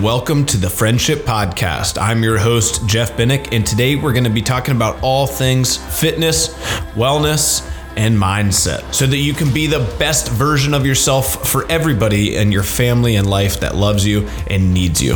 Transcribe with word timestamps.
Welcome 0.00 0.44
to 0.46 0.58
the 0.58 0.68
Friendship 0.68 1.20
Podcast. 1.20 1.96
I'm 1.98 2.22
your 2.22 2.36
host, 2.36 2.86
Jeff 2.86 3.16
Binnick, 3.16 3.48
and 3.52 3.66
today 3.66 3.96
we're 3.96 4.12
going 4.12 4.24
to 4.24 4.30
be 4.30 4.42
talking 4.42 4.76
about 4.76 5.02
all 5.02 5.26
things 5.26 5.78
fitness, 5.98 6.48
wellness, 6.92 7.66
and 7.96 8.14
mindset 8.14 8.92
so 8.92 9.06
that 9.06 9.16
you 9.16 9.32
can 9.32 9.54
be 9.54 9.66
the 9.66 9.78
best 9.98 10.30
version 10.30 10.74
of 10.74 10.84
yourself 10.84 11.48
for 11.48 11.64
everybody 11.72 12.36
in 12.36 12.52
your 12.52 12.62
family 12.62 13.16
and 13.16 13.26
life 13.26 13.60
that 13.60 13.74
loves 13.74 14.06
you 14.06 14.28
and 14.50 14.74
needs 14.74 15.02
you. 15.02 15.14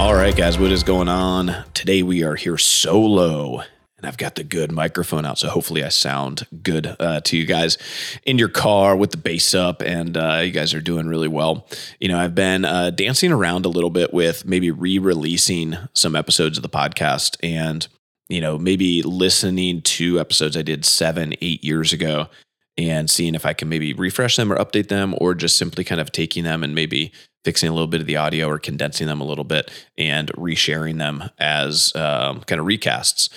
All 0.00 0.14
right, 0.16 0.34
guys, 0.36 0.58
what 0.58 0.72
is 0.72 0.82
going 0.82 1.08
on? 1.08 1.54
Today 1.72 2.02
we 2.02 2.24
are 2.24 2.34
here 2.34 2.58
solo 2.58 3.62
and 3.98 4.06
I've 4.06 4.18
got 4.18 4.34
the 4.34 4.44
good 4.44 4.70
microphone 4.70 5.24
out, 5.24 5.38
so 5.38 5.48
hopefully 5.48 5.82
I 5.82 5.88
sound 5.88 6.46
good 6.62 6.94
uh, 7.00 7.20
to 7.20 7.36
you 7.36 7.46
guys 7.46 7.78
in 8.24 8.38
your 8.38 8.48
car 8.48 8.94
with 8.94 9.10
the 9.10 9.16
bass 9.16 9.54
up, 9.54 9.80
and 9.80 10.16
uh, 10.16 10.42
you 10.44 10.50
guys 10.50 10.74
are 10.74 10.82
doing 10.82 11.06
really 11.06 11.28
well. 11.28 11.66
You 11.98 12.08
know, 12.08 12.18
I've 12.18 12.34
been 12.34 12.64
uh, 12.64 12.90
dancing 12.90 13.32
around 13.32 13.64
a 13.64 13.70
little 13.70 13.90
bit 13.90 14.12
with 14.12 14.44
maybe 14.44 14.70
re-releasing 14.70 15.76
some 15.94 16.14
episodes 16.14 16.58
of 16.58 16.62
the 16.62 16.68
podcast, 16.68 17.36
and 17.42 17.86
you 18.28 18.40
know, 18.40 18.58
maybe 18.58 19.02
listening 19.02 19.82
to 19.82 20.20
episodes 20.20 20.56
I 20.56 20.62
did 20.62 20.84
seven, 20.84 21.34
eight 21.40 21.64
years 21.64 21.92
ago, 21.92 22.28
and 22.76 23.08
seeing 23.08 23.34
if 23.34 23.46
I 23.46 23.54
can 23.54 23.68
maybe 23.68 23.94
refresh 23.94 24.36
them 24.36 24.52
or 24.52 24.56
update 24.56 24.88
them, 24.88 25.14
or 25.18 25.34
just 25.34 25.56
simply 25.56 25.84
kind 25.84 26.00
of 26.00 26.12
taking 26.12 26.44
them 26.44 26.62
and 26.62 26.74
maybe 26.74 27.12
fixing 27.44 27.68
a 27.68 27.72
little 27.72 27.86
bit 27.86 28.00
of 28.00 28.08
the 28.08 28.16
audio 28.16 28.48
or 28.48 28.58
condensing 28.58 29.06
them 29.06 29.20
a 29.20 29.24
little 29.24 29.44
bit 29.44 29.70
and 29.96 30.32
resharing 30.32 30.98
them 30.98 31.30
as 31.38 31.94
um, 31.94 32.40
kind 32.40 32.60
of 32.60 32.66
recasts. 32.66 33.30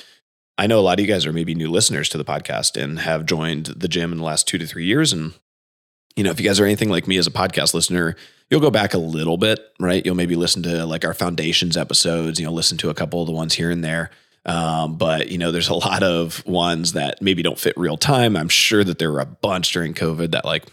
I 0.59 0.68
know 0.68 0.77
a 0.77 0.81
lot 0.81 0.99
of 0.99 1.05
you 1.05 1.09
guys 1.09 1.26
are 1.26 1.31
maybe 1.31 1.55
new 1.55 1.72
listeners 1.72 2.09
to 2.09 2.18
the 2.18 2.26
podcast 2.26 2.76
and 2.76 2.99
have 2.99 3.26
joined 3.26 3.68
the 3.68 3.88
gym 3.88 4.12
in 4.12 4.18
the 4.18 4.26
last 4.26 4.45
two 4.45 4.58
to 4.58 4.68
three 4.68 4.84
years. 4.84 5.13
And, 5.13 5.32
you 6.18 6.23
know, 6.26 6.32
if 6.32 6.40
you 6.40 6.45
guys 6.45 6.59
are 6.59 6.66
anything 6.66 6.90
like 6.90 7.08
me 7.08 7.16
as 7.16 7.27
a 7.27 7.32
podcast 7.32 7.73
listener, 7.73 8.18
you'll 8.49 8.59
go 8.59 8.70
back 8.70 8.94
a 8.94 8.98
little 8.98 9.38
bit, 9.38 9.62
right? 9.80 10.05
You'll 10.05 10.16
maybe 10.16 10.35
listen 10.35 10.62
to 10.63 10.85
like 10.85 11.05
our 11.05 11.13
foundations 11.13 11.77
episodes, 11.77 12.41
you 12.41 12.46
know, 12.46 12.52
listen 12.52 12.77
to 12.80 12.90
a 12.90 12.93
couple 12.93 13.21
of 13.21 13.27
the 13.27 13.32
ones 13.32 13.54
here 13.54 13.71
and 13.71 13.82
there. 13.85 14.12
Um, 14.46 14.98
but 14.98 15.30
you 15.30 15.37
know, 15.37 15.54
there's 15.54 15.70
a 15.70 15.74
lot 15.76 16.04
of 16.04 16.46
ones 16.46 16.91
that 16.91 17.21
maybe 17.21 17.41
don't 17.41 17.57
fit 17.57 17.77
real 17.77 17.96
time. 17.96 18.35
I'm 18.35 18.49
sure 18.49 18.84
that 18.84 18.99
there 18.99 19.13
were 19.13 19.21
a 19.21 19.26
bunch 19.26 19.71
during 19.71 19.93
COVID 19.93 20.32
that 20.32 20.43
like 20.43 20.65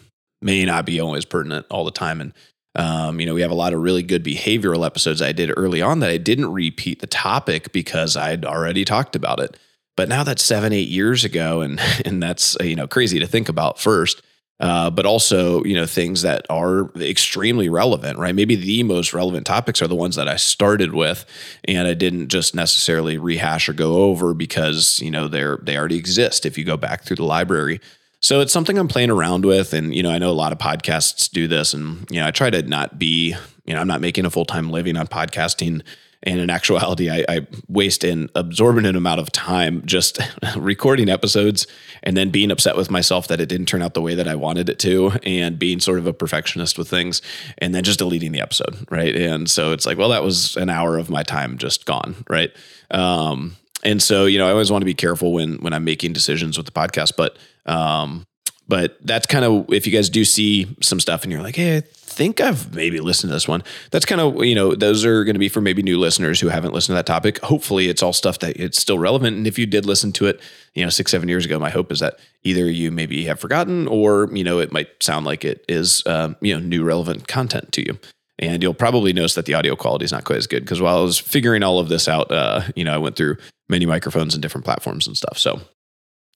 may 0.42 0.64
not 0.64 0.84
be 0.84 0.98
always 0.98 1.24
pertinent 1.24 1.64
all 1.70 1.84
the 1.84 1.92
time. 1.92 2.20
And 2.20 2.32
um, 2.74 3.20
you 3.20 3.26
know, 3.26 3.34
we 3.34 3.42
have 3.42 3.52
a 3.52 3.54
lot 3.54 3.72
of 3.72 3.80
really 3.80 4.02
good 4.02 4.24
behavioral 4.24 4.84
episodes 4.84 5.22
I 5.22 5.30
did 5.30 5.54
early 5.56 5.80
on 5.80 6.00
that 6.00 6.10
I 6.10 6.18
didn't 6.18 6.52
repeat 6.52 6.98
the 6.98 7.06
topic 7.06 7.70
because 7.70 8.16
I'd 8.16 8.44
already 8.44 8.84
talked 8.84 9.14
about 9.14 9.38
it. 9.38 9.56
But 9.96 10.08
now 10.08 10.22
that's 10.22 10.44
seven, 10.44 10.72
eight 10.72 10.88
years 10.88 11.24
ago, 11.24 11.62
and 11.62 11.80
and 12.04 12.22
that's 12.22 12.56
you 12.60 12.76
know 12.76 12.86
crazy 12.86 13.18
to 13.18 13.26
think 13.26 13.48
about 13.48 13.80
first. 13.80 14.22
Uh, 14.58 14.88
but 14.88 15.04
also 15.04 15.62
you 15.64 15.74
know 15.74 15.84
things 15.84 16.22
that 16.22 16.46
are 16.48 16.90
extremely 16.96 17.68
relevant, 17.68 18.18
right? 18.18 18.34
Maybe 18.34 18.56
the 18.56 18.82
most 18.84 19.12
relevant 19.12 19.44
topics 19.44 19.82
are 19.82 19.86
the 19.86 19.94
ones 19.94 20.16
that 20.16 20.28
I 20.28 20.36
started 20.36 20.94
with, 20.94 21.26
and 21.64 21.86
I 21.86 21.92
didn't 21.92 22.28
just 22.28 22.54
necessarily 22.54 23.18
rehash 23.18 23.68
or 23.68 23.74
go 23.74 24.04
over 24.04 24.32
because 24.32 24.98
you 25.02 25.10
know 25.10 25.28
they're 25.28 25.58
they 25.62 25.76
already 25.76 25.98
exist 25.98 26.46
if 26.46 26.56
you 26.56 26.64
go 26.64 26.78
back 26.78 27.04
through 27.04 27.16
the 27.16 27.24
library. 27.24 27.80
So 28.20 28.40
it's 28.40 28.52
something 28.52 28.78
I'm 28.78 28.88
playing 28.88 29.10
around 29.10 29.44
with, 29.44 29.74
and 29.74 29.94
you 29.94 30.02
know 30.02 30.10
I 30.10 30.18
know 30.18 30.30
a 30.30 30.32
lot 30.32 30.52
of 30.52 30.58
podcasts 30.58 31.30
do 31.30 31.46
this, 31.46 31.74
and 31.74 32.10
you 32.10 32.18
know 32.20 32.26
I 32.26 32.30
try 32.30 32.48
to 32.48 32.62
not 32.62 32.98
be 32.98 33.34
you 33.66 33.74
know 33.74 33.80
I'm 33.80 33.88
not 33.88 34.00
making 34.00 34.24
a 34.24 34.30
full 34.30 34.46
time 34.46 34.70
living 34.70 34.96
on 34.96 35.06
podcasting 35.06 35.82
and 36.22 36.40
in 36.40 36.50
actuality, 36.50 37.10
I, 37.10 37.24
I, 37.28 37.46
waste 37.68 38.02
an 38.02 38.30
absorbent 38.34 38.86
amount 38.86 39.20
of 39.20 39.30
time 39.30 39.82
just 39.84 40.18
recording 40.56 41.08
episodes 41.08 41.66
and 42.02 42.16
then 42.16 42.30
being 42.30 42.50
upset 42.50 42.76
with 42.76 42.90
myself 42.90 43.28
that 43.28 43.40
it 43.40 43.48
didn't 43.48 43.66
turn 43.66 43.82
out 43.82 43.94
the 43.94 44.02
way 44.02 44.14
that 44.14 44.26
I 44.26 44.34
wanted 44.34 44.68
it 44.68 44.78
to, 44.80 45.12
and 45.22 45.58
being 45.58 45.80
sort 45.80 45.98
of 45.98 46.06
a 46.06 46.12
perfectionist 46.12 46.78
with 46.78 46.88
things, 46.88 47.22
and 47.58 47.74
then 47.74 47.84
just 47.84 47.98
deleting 47.98 48.32
the 48.32 48.40
episode, 48.40 48.76
right? 48.90 49.14
And 49.14 49.48
so 49.48 49.72
it's 49.72 49.86
like, 49.86 49.98
well, 49.98 50.08
that 50.10 50.22
was 50.22 50.56
an 50.56 50.70
hour 50.70 50.98
of 50.98 51.10
my 51.10 51.22
time 51.22 51.58
just 51.58 51.86
gone, 51.86 52.24
right? 52.28 52.50
Um, 52.90 53.56
and 53.82 54.02
so 54.02 54.26
you 54.26 54.38
know, 54.38 54.48
I 54.48 54.52
always 54.52 54.70
want 54.70 54.82
to 54.82 54.86
be 54.86 54.94
careful 54.94 55.32
when 55.32 55.56
when 55.58 55.72
I'm 55.72 55.84
making 55.84 56.12
decisions 56.12 56.56
with 56.56 56.66
the 56.66 56.72
podcast, 56.72 57.12
but 57.16 57.36
um, 57.66 58.24
but 58.68 58.98
that's 59.02 59.26
kind 59.26 59.44
of 59.44 59.72
if 59.72 59.86
you 59.86 59.92
guys 59.92 60.10
do 60.10 60.24
see 60.24 60.76
some 60.82 61.00
stuff 61.00 61.22
and 61.22 61.32
you're 61.32 61.42
like, 61.42 61.56
hey, 61.56 61.78
I 61.78 61.80
think 61.80 62.40
I've 62.40 62.74
maybe 62.74 62.98
listened 63.00 63.30
to 63.30 63.34
this 63.34 63.46
one. 63.46 63.62
That's 63.90 64.04
kind 64.04 64.20
of, 64.20 64.44
you 64.44 64.54
know, 64.54 64.74
those 64.74 65.04
are 65.04 65.22
going 65.24 65.34
to 65.34 65.40
be 65.40 65.48
for 65.48 65.60
maybe 65.60 65.82
new 65.82 65.98
listeners 65.98 66.40
who 66.40 66.48
haven't 66.48 66.72
listened 66.72 66.94
to 66.94 66.98
that 66.98 67.06
topic. 67.06 67.38
Hopefully 67.40 67.88
it's 67.88 68.02
all 68.02 68.12
stuff 68.12 68.38
that 68.40 68.56
it's 68.56 68.80
still 68.80 68.98
relevant. 68.98 69.36
And 69.36 69.46
if 69.46 69.58
you 69.58 69.66
did 69.66 69.86
listen 69.86 70.12
to 70.14 70.26
it, 70.26 70.40
you 70.74 70.82
know, 70.82 70.90
six, 70.90 71.10
seven 71.10 71.28
years 71.28 71.44
ago, 71.44 71.58
my 71.58 71.70
hope 71.70 71.92
is 71.92 72.00
that 72.00 72.18
either 72.42 72.68
you 72.68 72.90
maybe 72.90 73.24
have 73.26 73.38
forgotten 73.38 73.86
or, 73.86 74.28
you 74.32 74.42
know, 74.42 74.58
it 74.58 74.72
might 74.72 75.02
sound 75.02 75.26
like 75.26 75.44
it 75.44 75.64
is, 75.68 76.02
um, 76.06 76.36
you 76.40 76.54
know, 76.54 76.60
new 76.60 76.82
relevant 76.82 77.28
content 77.28 77.70
to 77.72 77.82
you. 77.82 77.98
And 78.38 78.62
you'll 78.62 78.74
probably 78.74 79.12
notice 79.12 79.34
that 79.34 79.46
the 79.46 79.54
audio 79.54 79.76
quality 79.76 80.04
is 80.04 80.12
not 80.12 80.24
quite 80.24 80.36
as 80.36 80.46
good 80.46 80.62
because 80.62 80.80
while 80.80 80.98
I 80.98 81.02
was 81.02 81.18
figuring 81.18 81.62
all 81.62 81.78
of 81.78 81.88
this 81.88 82.08
out, 82.08 82.30
uh, 82.30 82.62
you 82.74 82.84
know, 82.84 82.94
I 82.94 82.98
went 82.98 83.16
through 83.16 83.36
many 83.68 83.86
microphones 83.86 84.34
and 84.34 84.42
different 84.42 84.64
platforms 84.64 85.06
and 85.06 85.16
stuff. 85.16 85.38
So 85.38 85.60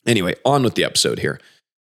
anyway, 0.07 0.35
on 0.45 0.63
with 0.63 0.75
the 0.75 0.85
episode 0.85 1.19
here. 1.19 1.41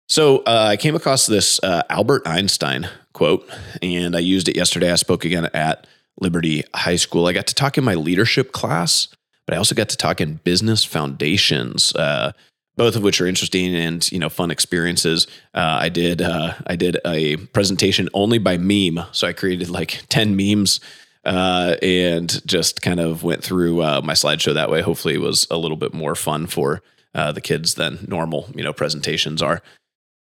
So 0.09 0.39
uh, 0.39 0.69
I 0.71 0.77
came 0.79 0.95
across 0.95 1.27
this 1.27 1.63
uh, 1.63 1.83
Albert 1.91 2.27
Einstein 2.27 2.89
quote, 3.13 3.49
and 3.83 4.17
I 4.17 4.21
used 4.21 4.49
it 4.49 4.57
yesterday. 4.57 4.91
I 4.91 4.95
spoke 4.95 5.25
again 5.27 5.51
at 5.53 5.87
Liberty 6.19 6.65
High 6.75 6.97
School. 6.97 7.27
I 7.27 7.35
got 7.35 7.47
to 7.49 7.55
talk 7.55 7.77
in 7.77 7.85
my 7.85 7.95
leadership 7.95 8.53
class, 8.53 9.09
but 9.47 9.55
I 9.55 9.59
also 9.59 9.75
got 9.75 9.91
to 9.91 9.99
talk 9.99 10.21
in 10.23 10.37
business 10.37 10.83
foundations. 10.83 11.95
Uh, 11.95 12.33
both 12.77 12.97
of 12.97 13.03
which 13.03 13.21
are 13.21 13.27
interesting 13.27 13.75
and 13.75 14.11
you 14.11 14.19
know 14.19 14.31
fun 14.31 14.51
experiences. 14.51 15.27
Uh, 15.53 15.79
I 15.81 15.91
did 15.91 16.23
uh, 16.23 16.55
I 16.67 16.77
did 16.77 16.97
a 17.05 17.37
presentation 17.37 18.09
only 18.15 18.39
by 18.39 18.57
meme, 18.57 19.05
so 19.13 19.27
I 19.27 19.35
created 19.35 19.69
like 19.69 20.05
ten 20.09 20.37
memes 20.37 20.81
uh, 21.27 21.77
and 21.83 22.41
just 22.47 22.81
kind 22.81 23.01
of 23.01 23.25
went 23.25 23.45
through 23.45 23.79
my 24.03 24.15
slideshow 24.15 24.55
that 24.55 24.71
way. 24.71 24.81
Hopefully, 24.81 25.15
it 25.15 25.21
was 25.21 25.47
a 25.51 25.59
little 25.59 25.77
bit 25.77 25.93
more 25.93 26.15
fun 26.15 26.47
for 26.47 26.81
the 27.13 27.41
kids 27.43 27.75
than 27.75 28.07
normal 28.09 28.49
you 28.55 28.63
know 28.63 28.73
presentations 28.73 29.43
are. 29.43 29.61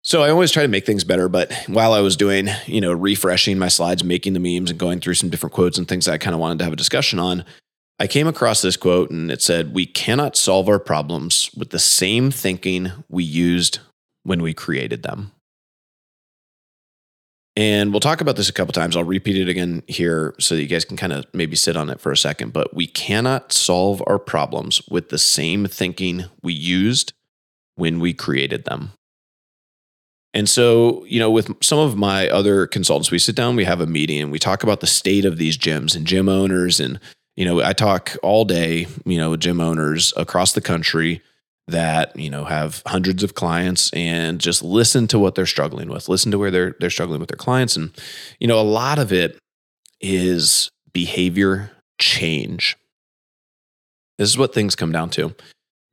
So 0.06 0.22
I 0.22 0.30
always 0.30 0.52
try 0.52 0.64
to 0.64 0.69
make 0.69 0.86
things 0.86 1.06
better, 1.06 1.30
but 1.30 1.53
while 1.68 1.94
I 1.94 2.02
was 2.02 2.18
doing, 2.18 2.50
you 2.66 2.81
know, 2.81 2.91
refreshing 2.91 3.58
my 3.58 3.69
slides, 3.69 4.03
making 4.03 4.34
the 4.34 4.40
memes 4.40 4.69
and 4.69 4.78
going 4.78 5.00
through 5.00 5.14
some 5.14 5.30
different 5.30 5.53
quotes 5.53 5.78
and 5.78 5.88
things 5.88 6.09
I 6.09 6.18
kind 6.18 6.34
of 6.34 6.41
wanted 6.41 6.58
to 6.59 6.66
have 6.66 6.74
a 6.74 6.78
discussion 6.78 7.19
on, 7.19 7.46
I 8.00 8.08
came 8.08 8.28
across 8.28 8.62
this 8.62 8.75
quote 8.75 9.12
and 9.12 9.31
it 9.31 9.41
said, 9.41 9.74
"We 9.74 9.86
cannot 9.86 10.36
solve 10.36 10.68
our 10.68 10.80
problems 10.80 11.50
with 11.56 11.69
the 11.69 11.80
same 11.80 12.31
thinking 12.31 12.91
we 13.08 13.24
used 13.24 13.80
when 14.24 14.41
we 14.41 14.53
created 14.53 15.03
them." 15.03 15.31
And 17.56 17.94
we'll 17.94 18.02
talk 18.02 18.20
about 18.20 18.35
this 18.35 18.50
a 18.50 18.53
couple 18.53 18.74
times. 18.74 18.97
I'll 18.97 19.03
repeat 19.06 19.38
it 19.38 19.47
again 19.47 19.84
here 19.88 20.35
so 20.38 20.56
that 20.56 20.62
you 20.62 20.68
guys 20.68 20.84
can 20.84 20.97
kind 20.97 21.14
of 21.14 21.25
maybe 21.34 21.56
sit 21.56 21.78
on 21.78 21.90
it 21.90 22.02
for 22.02 22.12
a 22.12 22.18
second, 22.18 22.52
but 22.52 22.74
we 22.74 22.88
cannot 22.88 23.53
solve 23.53 24.03
our 24.06 24.20
problems 24.20 24.81
with 24.90 25.09
the 25.09 25.20
same 25.20 25.66
thinking 25.66 26.25
we 26.41 26.52
used 26.52 27.14
when 27.75 28.02
we 28.02 28.12
created 28.12 28.66
them. 28.66 28.91
And 30.33 30.49
so, 30.49 31.05
you 31.05 31.19
know, 31.19 31.29
with 31.29 31.63
some 31.63 31.77
of 31.77 31.95
my 31.95 32.27
other 32.29 32.66
consultants, 32.66 33.11
we 33.11 33.19
sit 33.19 33.35
down, 33.35 33.55
we 33.55 33.66
have 33.66 33.81
a 33.81 33.85
meeting, 33.85 34.21
and 34.21 34.31
we 34.31 34.39
talk 34.39 34.63
about 34.63 34.79
the 34.79 34.88
state 34.88 35.25
of 35.25 35.38
these 35.38 35.57
gyms 35.57 35.95
and 35.95 36.07
gym 36.07 36.27
owners. 36.27 36.79
And, 36.79 36.99
you 37.35 37.45
know, 37.45 37.61
I 37.61 37.73
talk 37.73 38.16
all 38.23 38.43
day, 38.43 38.88
you 39.05 39.17
know, 39.17 39.31
with 39.31 39.41
gym 39.41 39.59
owners 39.61 40.11
across 40.17 40.53
the 40.53 40.61
country 40.61 41.22
that, 41.67 42.16
you 42.16 42.29
know, 42.29 42.45
have 42.45 42.81
hundreds 42.85 43.23
of 43.23 43.35
clients 43.35 43.91
and 43.93 44.39
just 44.39 44.63
listen 44.63 45.07
to 45.07 45.19
what 45.19 45.35
they're 45.35 45.45
struggling 45.45 45.88
with, 45.88 46.09
listen 46.09 46.31
to 46.31 46.39
where 46.39 46.51
they're 46.51 46.75
they're 46.79 46.89
struggling 46.89 47.19
with 47.19 47.29
their 47.29 47.38
clients. 47.38 47.77
And, 47.77 47.91
you 48.39 48.47
know, 48.47 48.59
a 48.59 48.61
lot 48.61 48.99
of 48.99 49.13
it 49.13 49.38
is 50.01 50.72
behavior 50.93 51.72
change. 51.99 52.75
This 54.17 54.29
is 54.29 54.38
what 54.38 54.53
things 54.53 54.75
come 54.75 54.91
down 54.91 55.09
to. 55.11 55.35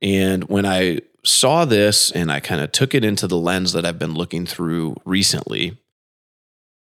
And 0.01 0.43
when 0.45 0.65
I 0.65 1.01
saw 1.23 1.65
this 1.65 2.11
and 2.11 2.31
I 2.31 2.39
kind 2.39 2.61
of 2.61 2.71
took 2.71 2.95
it 2.95 3.05
into 3.05 3.27
the 3.27 3.37
lens 3.37 3.73
that 3.73 3.85
I've 3.85 3.99
been 3.99 4.13
looking 4.13 4.45
through 4.45 4.95
recently, 5.05 5.77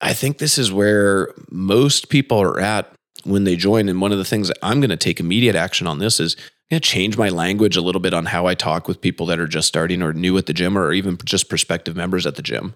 I 0.02 0.14
think 0.14 0.38
this 0.38 0.58
is 0.58 0.72
where 0.72 1.34
most 1.50 2.10
people 2.10 2.42
are 2.42 2.60
at 2.60 2.92
when 3.24 3.44
they 3.44 3.56
join. 3.56 3.90
And 3.90 4.02
one 4.02 4.12
of 4.12 4.18
the 4.18 4.26
things 4.26 4.48
that 4.50 4.58
I'm 4.62 4.80
going 4.80 4.90
to 4.90 4.98
take 4.98 5.20
immediate 5.20 5.56
action 5.56 5.88
on 5.88 6.00
this 6.00 6.20
is 6.20 6.36
I'm 6.38 6.76
going 6.76 6.82
to 6.82 6.88
change 6.90 7.18
my 7.18 7.30
language 7.30 7.78
a 7.78 7.82
little 7.82 8.02
bit 8.02 8.14
on 8.14 8.26
how 8.26 8.46
I 8.46 8.56
talk 8.56 8.88
with 8.88 9.02
people 9.02 9.26
that 9.28 9.40
are 9.40 9.48
just 9.48 9.68
starting 9.68 10.02
or 10.02 10.14
new 10.14 10.38
at 10.38 10.48
the 10.48 10.54
gym 10.54 10.78
or 10.78 10.92
even 10.92 11.18
just 11.24 11.50
prospective 11.50 11.96
members 11.96 12.26
at 12.26 12.36
the 12.36 12.42
gym. 12.42 12.76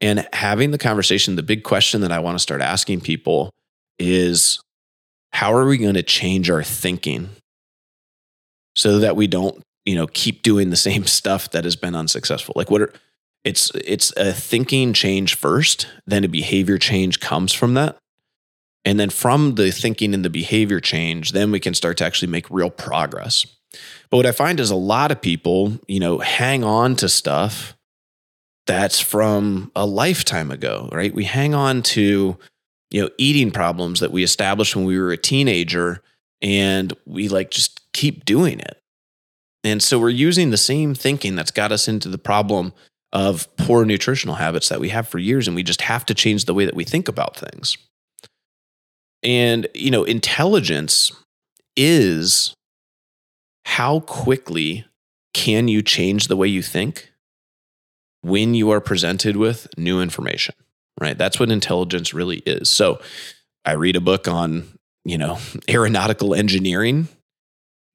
And 0.00 0.28
having 0.32 0.70
the 0.70 0.78
conversation, 0.78 1.36
the 1.36 1.42
big 1.42 1.62
question 1.62 2.02
that 2.02 2.12
I 2.12 2.18
want 2.18 2.36
to 2.36 2.42
start 2.42 2.60
asking 2.60 3.00
people 3.00 3.50
is 3.98 4.60
how 5.32 5.52
are 5.54 5.66
we 5.66 5.78
going 5.78 5.94
to 5.94 6.02
change 6.02 6.50
our 6.50 6.62
thinking 6.62 7.30
so 8.74 8.98
that 9.00 9.16
we 9.16 9.26
don't 9.26 9.62
you 9.86 9.94
know 9.94 10.06
keep 10.08 10.42
doing 10.42 10.70
the 10.70 10.76
same 10.76 11.06
stuff 11.18 11.50
that 11.52 11.64
has 11.64 11.76
been 11.76 11.94
unsuccessful. 11.94 12.52
Like 12.56 12.70
what 12.70 12.82
are 12.82 12.92
it's 13.44 13.70
it's 13.74 14.12
a 14.16 14.32
thinking 14.32 14.92
change 14.92 15.34
first 15.34 15.86
then 16.06 16.24
a 16.24 16.28
behavior 16.28 16.78
change 16.78 17.20
comes 17.20 17.52
from 17.52 17.74
that. 17.74 17.96
And 18.84 19.00
then 19.00 19.10
from 19.10 19.56
the 19.56 19.72
thinking 19.72 20.14
and 20.14 20.24
the 20.24 20.30
behavior 20.30 20.80
change 20.80 21.32
then 21.32 21.50
we 21.50 21.60
can 21.60 21.74
start 21.74 21.96
to 21.98 22.04
actually 22.04 22.30
make 22.30 22.50
real 22.50 22.70
progress. 22.70 23.46
But 24.10 24.18
what 24.18 24.26
i 24.26 24.32
find 24.32 24.60
is 24.60 24.70
a 24.70 24.76
lot 24.76 25.12
of 25.12 25.20
people 25.20 25.78
you 25.88 26.00
know 26.00 26.18
hang 26.18 26.64
on 26.64 26.96
to 26.96 27.08
stuff 27.08 27.76
that's 28.66 28.98
from 28.98 29.70
a 29.76 29.86
lifetime 29.86 30.50
ago 30.50 30.88
right? 30.92 31.14
We 31.14 31.24
hang 31.24 31.54
on 31.54 31.82
to 31.82 32.36
you 32.90 33.02
know, 33.02 33.10
eating 33.18 33.50
problems 33.50 34.00
that 34.00 34.12
we 34.12 34.22
established 34.22 34.76
when 34.76 34.84
we 34.84 34.98
were 34.98 35.12
a 35.12 35.16
teenager 35.16 36.02
and 36.40 36.92
we 37.04 37.28
like 37.28 37.50
just 37.50 37.80
keep 37.92 38.24
doing 38.24 38.60
it. 38.60 38.80
And 39.66 39.82
so 39.82 39.98
we're 39.98 40.10
using 40.10 40.50
the 40.50 40.56
same 40.56 40.94
thinking 40.94 41.34
that's 41.34 41.50
got 41.50 41.72
us 41.72 41.88
into 41.88 42.08
the 42.08 42.18
problem 42.18 42.72
of 43.12 43.48
poor 43.56 43.84
nutritional 43.84 44.36
habits 44.36 44.68
that 44.68 44.78
we 44.78 44.90
have 44.90 45.08
for 45.08 45.18
years 45.18 45.48
and 45.48 45.56
we 45.56 45.64
just 45.64 45.82
have 45.82 46.06
to 46.06 46.14
change 46.14 46.44
the 46.44 46.54
way 46.54 46.64
that 46.64 46.76
we 46.76 46.84
think 46.84 47.08
about 47.08 47.36
things. 47.36 47.76
And 49.24 49.66
you 49.74 49.90
know, 49.90 50.04
intelligence 50.04 51.10
is 51.76 52.54
how 53.64 54.00
quickly 54.00 54.86
can 55.34 55.66
you 55.66 55.82
change 55.82 56.28
the 56.28 56.36
way 56.36 56.46
you 56.46 56.62
think 56.62 57.10
when 58.22 58.54
you 58.54 58.70
are 58.70 58.80
presented 58.80 59.36
with 59.36 59.66
new 59.76 60.00
information, 60.00 60.54
right? 61.00 61.18
That's 61.18 61.40
what 61.40 61.50
intelligence 61.50 62.14
really 62.14 62.38
is. 62.46 62.70
So 62.70 63.00
I 63.64 63.72
read 63.72 63.96
a 63.96 64.00
book 64.00 64.28
on, 64.28 64.78
you 65.04 65.18
know, 65.18 65.38
aeronautical 65.68 66.36
engineering. 66.36 67.08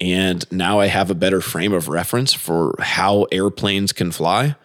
And 0.02 0.44
now 0.52 0.80
I 0.80 0.88
have 0.88 1.12
a 1.12 1.16
better 1.16 1.40
frame 1.40 1.74
of 1.74 1.88
reference 1.88 2.34
for 2.34 2.76
how 2.80 3.28
airplanes 3.32 3.94
can 3.94 4.12
fly. 4.12 4.56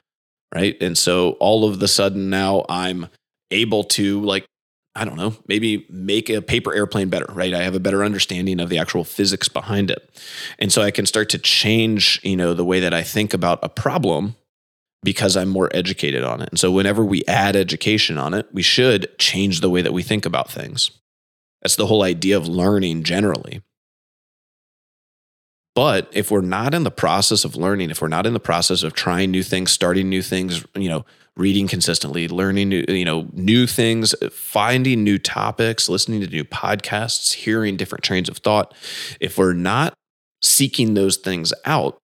Right. 0.55 0.81
And 0.81 0.97
so 0.97 1.33
all 1.33 1.69
of 1.69 1.81
the 1.81 1.89
sudden 1.89 2.31
now 2.31 2.65
I'm 2.69 3.09
able 3.51 3.85
to 3.85 4.23
like 4.23 4.47
I 4.97 5.05
don't 5.05 5.19
know, 5.19 5.37
maybe 5.47 5.87
make 5.91 6.31
a 6.31 6.41
paper 6.41 6.73
airplane 6.73 7.11
better, 7.11 7.27
right? 7.35 7.53
I 7.53 7.65
have 7.65 7.75
a 7.75 7.81
better 7.81 8.03
understanding 8.03 8.61
of 8.61 8.71
the 8.71 8.79
actual 8.79 9.05
physics 9.05 9.47
behind 9.47 9.91
it. 9.91 10.09
And 10.59 10.73
so 10.73 10.81
I 10.81 10.91
can 10.91 11.05
start 11.05 11.29
to 11.31 11.39
change, 11.39 12.19
you 12.23 12.35
know, 12.35 12.55
the 12.55 12.65
way 12.65 12.81
that 12.81 12.95
I 12.95 13.03
think 13.03 13.35
about 13.35 13.59
a 13.63 13.69
problem 13.69 14.37
because 15.03 15.37
I'm 15.37 15.51
more 15.51 15.69
educated 15.75 16.25
on 16.25 16.41
it. 16.41 16.49
And 16.49 16.59
so 16.59 16.73
whenever 16.73 17.05
we 17.05 17.23
add 17.29 17.57
education 17.57 18.17
on 18.17 18.33
it, 18.33 18.49
we 18.55 18.63
should 18.63 19.19
change 19.19 19.61
the 19.61 19.69
way 19.69 19.83
that 19.83 19.93
we 19.93 20.03
think 20.03 20.25
about 20.25 20.51
things. 20.51 20.91
That's 21.61 21.77
the 21.77 21.87
whole 21.87 22.03
idea 22.03 22.39
of 22.39 22.49
learning 22.49 23.03
generally. 23.03 23.61
But 25.77 26.09
if 26.11 26.31
we're 26.31 26.41
not 26.41 26.73
in 26.73 26.85
the 26.85 26.91
process 26.91 27.45
of 27.45 27.55
learning, 27.55 27.91
if 27.91 28.01
we're 28.01 28.09
not 28.09 28.25
in 28.25 28.33
the 28.33 28.41
process 28.41 28.83
of 28.83 28.95
trying 28.95 29.31
new 29.31 29.43
things, 29.43 29.71
starting 29.71 30.09
new 30.09 30.23
things, 30.23 30.65
you 30.75 30.89
know, 30.89 31.05
reading 31.37 31.69
consistently, 31.69 32.29
learning 32.29 32.71
new, 32.71 32.83
you 32.89 33.05
know, 33.05 33.29
new 33.35 33.67
things, 33.67 34.15
finding 34.33 35.05
new 35.05 35.19
topics, 35.19 35.87
listening 35.91 36.23
to 36.23 36.27
new 36.29 36.45
podcasts, 36.45 37.35
hearing 37.35 37.77
different 37.77 38.03
trains 38.03 38.31
of 38.31 38.39
thought, 38.39 38.73
if 39.21 39.37
we're 39.37 39.53
not 39.53 39.93
seeking 40.43 40.95
those 40.95 41.19
things 41.19 41.53
out, 41.67 41.99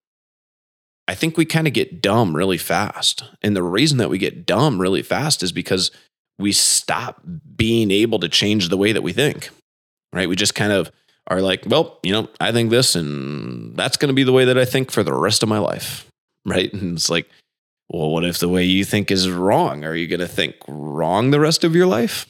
I 1.09 1.15
think 1.15 1.39
we 1.39 1.47
kind 1.47 1.67
of 1.67 1.73
get 1.73 2.03
dumb 2.03 2.37
really 2.37 2.59
fast. 2.59 3.25
And 3.41 3.57
the 3.57 3.63
reason 3.63 3.97
that 3.97 4.11
we 4.11 4.19
get 4.19 4.45
dumb 4.45 4.83
really 4.83 5.03
fast 5.03 5.43
is 5.43 5.51
because 5.51 5.91
we 6.39 6.53
stop 6.53 7.23
being 7.57 7.91
able 7.91 8.19
to 8.19 8.29
change 8.29 8.69
the 8.69 8.77
way 8.77 8.93
that 8.93 9.03
we 9.03 9.15
think. 9.15 9.49
Right? 10.13 10.29
We 10.29 10.37
just 10.37 10.55
kind 10.55 10.73
of 10.73 10.93
are 11.29 11.41
like, 11.41 11.65
well, 11.67 11.99
you 12.03 12.13
know, 12.13 12.29
I 12.41 12.53
think 12.53 12.71
this 12.71 12.95
and 12.95 13.77
that's 13.77 13.97
going 13.97 14.09
to 14.09 14.15
be 14.15 14.25
the 14.25 14.33
way 14.33 14.45
that 14.45 14.59
I 14.59 14.65
think 14.65 14.91
for 14.91 15.03
the 15.03 15.15
rest 15.15 15.43
of 15.43 15.49
my 15.49 15.59
life. 15.59 16.07
Right. 16.45 16.73
And 16.73 16.97
it's 16.97 17.09
like, 17.09 17.31
well, 17.89 18.11
what 18.11 18.25
if 18.25 18.39
the 18.39 18.49
way 18.49 18.65
you 18.65 18.85
think 18.85 19.13
is 19.13 19.31
wrong? 19.31 19.85
Are 19.85 19.95
you 19.95 20.09
going 20.09 20.19
to 20.19 20.27
think 20.27 20.57
wrong 20.67 21.31
the 21.31 21.39
rest 21.39 21.63
of 21.63 21.77
your 21.77 21.87
life? 21.87 22.27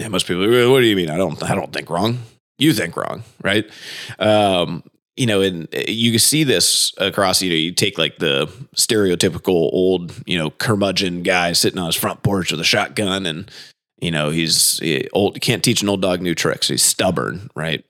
Yeah, 0.00 0.08
most 0.08 0.26
people, 0.26 0.40
what 0.72 0.80
do 0.80 0.86
you 0.86 0.96
mean? 0.96 1.10
I 1.10 1.18
don't, 1.18 1.42
I 1.42 1.54
don't 1.54 1.70
think 1.70 1.90
wrong. 1.90 2.20
You 2.56 2.72
think 2.72 2.96
wrong. 2.96 3.22
Right. 3.42 3.70
Um, 4.18 4.84
you 5.18 5.26
know, 5.26 5.42
and 5.42 5.68
uh, 5.74 5.82
you 5.86 6.18
see 6.18 6.44
this 6.44 6.94
across, 6.96 7.42
you 7.42 7.50
know, 7.50 7.56
you 7.56 7.72
take 7.72 7.98
like 7.98 8.16
the 8.16 8.46
stereotypical 8.74 9.70
old, 9.72 10.14
you 10.24 10.38
know, 10.38 10.48
curmudgeon 10.50 11.22
guy 11.24 11.52
sitting 11.52 11.78
on 11.78 11.86
his 11.86 11.96
front 11.96 12.22
porch 12.22 12.50
with 12.50 12.60
a 12.60 12.64
shotgun 12.64 13.26
and, 13.26 13.50
you 13.98 14.10
know, 14.10 14.30
he's 14.30 14.78
he 14.78 15.08
old, 15.12 15.40
can't 15.40 15.62
teach 15.62 15.82
an 15.82 15.88
old 15.88 16.02
dog 16.02 16.20
new 16.20 16.34
tricks. 16.34 16.68
He's 16.68 16.82
stubborn, 16.82 17.50
right? 17.54 17.84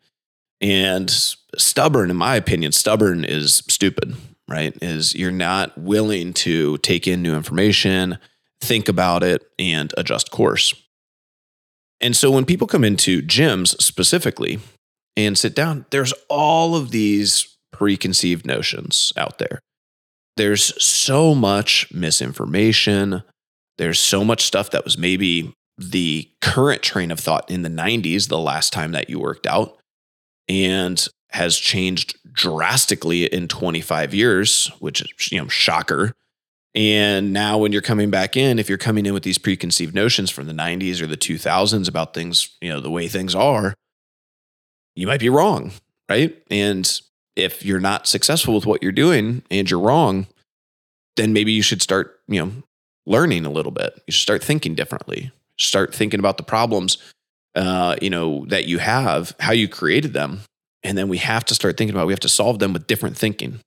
And 0.60 1.10
stubborn, 1.56 2.10
in 2.10 2.16
my 2.16 2.36
opinion, 2.36 2.72
stubborn 2.72 3.24
is 3.24 3.62
stupid, 3.68 4.14
right? 4.48 4.76
Is 4.82 5.14
you're 5.14 5.30
not 5.30 5.76
willing 5.76 6.32
to 6.34 6.78
take 6.78 7.06
in 7.06 7.22
new 7.22 7.34
information, 7.34 8.18
think 8.60 8.88
about 8.88 9.22
it, 9.22 9.42
and 9.58 9.92
adjust 9.96 10.30
course. 10.30 10.74
And 12.00 12.16
so 12.16 12.30
when 12.30 12.44
people 12.44 12.66
come 12.66 12.84
into 12.84 13.22
gyms 13.22 13.80
specifically 13.80 14.58
and 15.16 15.38
sit 15.38 15.54
down, 15.54 15.86
there's 15.90 16.12
all 16.28 16.76
of 16.76 16.90
these 16.90 17.56
preconceived 17.72 18.46
notions 18.46 19.12
out 19.16 19.38
there. 19.38 19.60
There's 20.36 20.82
so 20.82 21.34
much 21.34 21.88
misinformation. 21.92 23.22
There's 23.78 24.00
so 24.00 24.24
much 24.24 24.42
stuff 24.42 24.70
that 24.70 24.84
was 24.84 24.98
maybe 24.98 25.54
the 25.76 26.30
current 26.40 26.82
train 26.82 27.10
of 27.10 27.20
thought 27.20 27.50
in 27.50 27.62
the 27.62 27.68
90s, 27.68 28.28
the 28.28 28.38
last 28.38 28.72
time 28.72 28.92
that 28.92 29.10
you 29.10 29.18
worked 29.18 29.46
out, 29.46 29.76
and 30.48 31.06
has 31.30 31.56
changed 31.56 32.16
drastically 32.32 33.24
in 33.24 33.48
25 33.48 34.14
years, 34.14 34.70
which 34.78 35.00
is, 35.00 35.32
you 35.32 35.40
know, 35.40 35.48
shocker. 35.48 36.12
And 36.76 37.32
now 37.32 37.58
when 37.58 37.72
you're 37.72 37.82
coming 37.82 38.10
back 38.10 38.36
in, 38.36 38.58
if 38.58 38.68
you're 38.68 38.78
coming 38.78 39.06
in 39.06 39.14
with 39.14 39.22
these 39.22 39.38
preconceived 39.38 39.94
notions 39.94 40.30
from 40.30 40.46
the 40.46 40.52
90s 40.52 41.00
or 41.00 41.06
the 41.06 41.16
2000s 41.16 41.88
about 41.88 42.14
things, 42.14 42.56
you 42.60 42.68
know, 42.68 42.80
the 42.80 42.90
way 42.90 43.08
things 43.08 43.34
are, 43.34 43.74
you 44.94 45.06
might 45.06 45.20
be 45.20 45.28
wrong, 45.28 45.72
right? 46.08 46.40
And 46.50 47.00
if 47.36 47.64
you're 47.64 47.80
not 47.80 48.06
successful 48.06 48.54
with 48.54 48.66
what 48.66 48.82
you're 48.82 48.92
doing 48.92 49.42
and 49.50 49.68
you're 49.68 49.80
wrong, 49.80 50.26
then 51.16 51.32
maybe 51.32 51.52
you 51.52 51.62
should 51.62 51.82
start, 51.82 52.20
you 52.28 52.44
know, 52.44 52.52
learning 53.06 53.44
a 53.44 53.50
little 53.50 53.72
bit. 53.72 54.00
You 54.06 54.12
should 54.12 54.22
start 54.22 54.42
thinking 54.42 54.74
differently. 54.74 55.32
Start 55.58 55.94
thinking 55.94 56.20
about 56.20 56.36
the 56.36 56.42
problems, 56.42 56.98
uh, 57.54 57.96
you 58.02 58.10
know, 58.10 58.44
that 58.46 58.66
you 58.66 58.78
have, 58.78 59.34
how 59.40 59.52
you 59.52 59.68
created 59.68 60.12
them, 60.12 60.40
and 60.82 60.98
then 60.98 61.08
we 61.08 61.18
have 61.18 61.44
to 61.46 61.54
start 61.54 61.76
thinking 61.76 61.94
about 61.94 62.06
we 62.06 62.12
have 62.12 62.20
to 62.20 62.28
solve 62.28 62.58
them 62.58 62.72
with 62.72 62.86
different 62.86 63.16
thinking. 63.16 63.60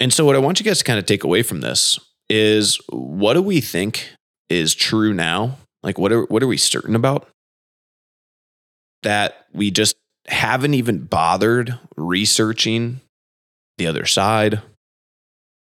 And 0.00 0.12
so, 0.12 0.24
what 0.24 0.36
I 0.36 0.40
want 0.40 0.60
you 0.60 0.64
guys 0.64 0.78
to 0.78 0.84
kind 0.84 0.98
of 0.98 1.06
take 1.06 1.24
away 1.24 1.42
from 1.42 1.60
this 1.60 1.98
is 2.28 2.80
what 2.90 3.34
do 3.34 3.42
we 3.42 3.60
think 3.60 4.10
is 4.48 4.74
true 4.74 5.12
now? 5.12 5.58
Like, 5.82 5.98
what 5.98 6.12
are 6.12 6.24
what 6.24 6.42
are 6.42 6.46
we 6.48 6.56
certain 6.56 6.94
about? 6.94 7.28
that 9.04 9.46
we 9.52 9.70
just 9.70 9.94
haven't 10.26 10.74
even 10.74 11.04
bothered 11.04 11.78
researching 11.96 13.00
the 13.78 13.86
other 13.86 14.06
side, 14.06 14.60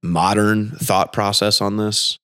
modern 0.02 0.72
thought 0.72 1.12
process 1.12 1.60
on 1.60 1.76
this, 1.78 2.19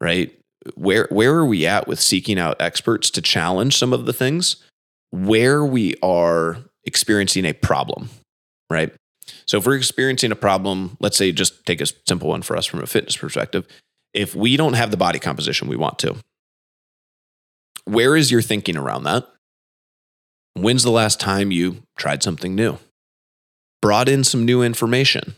right? 0.00 0.38
Where 0.74 1.08
where 1.10 1.34
are 1.34 1.46
we 1.46 1.66
at 1.66 1.86
with 1.86 2.00
seeking 2.00 2.38
out 2.38 2.60
experts 2.60 3.10
to 3.10 3.22
challenge 3.22 3.76
some 3.76 3.92
of 3.92 4.06
the 4.06 4.12
things 4.12 4.56
where 5.10 5.64
we 5.64 5.94
are 6.02 6.58
experiencing 6.84 7.44
a 7.44 7.52
problem, 7.52 8.10
right? 8.70 8.92
So 9.46 9.58
if 9.58 9.66
we're 9.66 9.76
experiencing 9.76 10.32
a 10.32 10.36
problem, 10.36 10.96
let's 11.00 11.16
say 11.16 11.32
just 11.32 11.64
take 11.66 11.80
a 11.80 11.86
simple 12.06 12.28
one 12.28 12.42
for 12.42 12.56
us 12.56 12.66
from 12.66 12.82
a 12.82 12.86
fitness 12.86 13.16
perspective, 13.16 13.66
if 14.12 14.34
we 14.34 14.56
don't 14.56 14.74
have 14.74 14.90
the 14.90 14.96
body 14.96 15.18
composition 15.18 15.68
we 15.68 15.76
want 15.76 15.98
to, 16.00 16.16
where 17.84 18.16
is 18.16 18.30
your 18.30 18.42
thinking 18.42 18.76
around 18.76 19.04
that? 19.04 19.26
When's 20.54 20.82
the 20.82 20.90
last 20.90 21.20
time 21.20 21.50
you 21.50 21.82
tried 21.96 22.22
something 22.22 22.54
new? 22.54 22.78
Brought 23.82 24.08
in 24.08 24.24
some 24.24 24.44
new 24.44 24.62
information? 24.62 25.34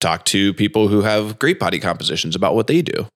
Talk 0.00 0.24
to 0.26 0.52
people 0.54 0.88
who 0.88 1.02
have 1.02 1.38
great 1.38 1.58
body 1.58 1.78
compositions 1.78 2.34
about 2.34 2.54
what 2.54 2.66
they 2.66 2.82
do. 2.82 3.06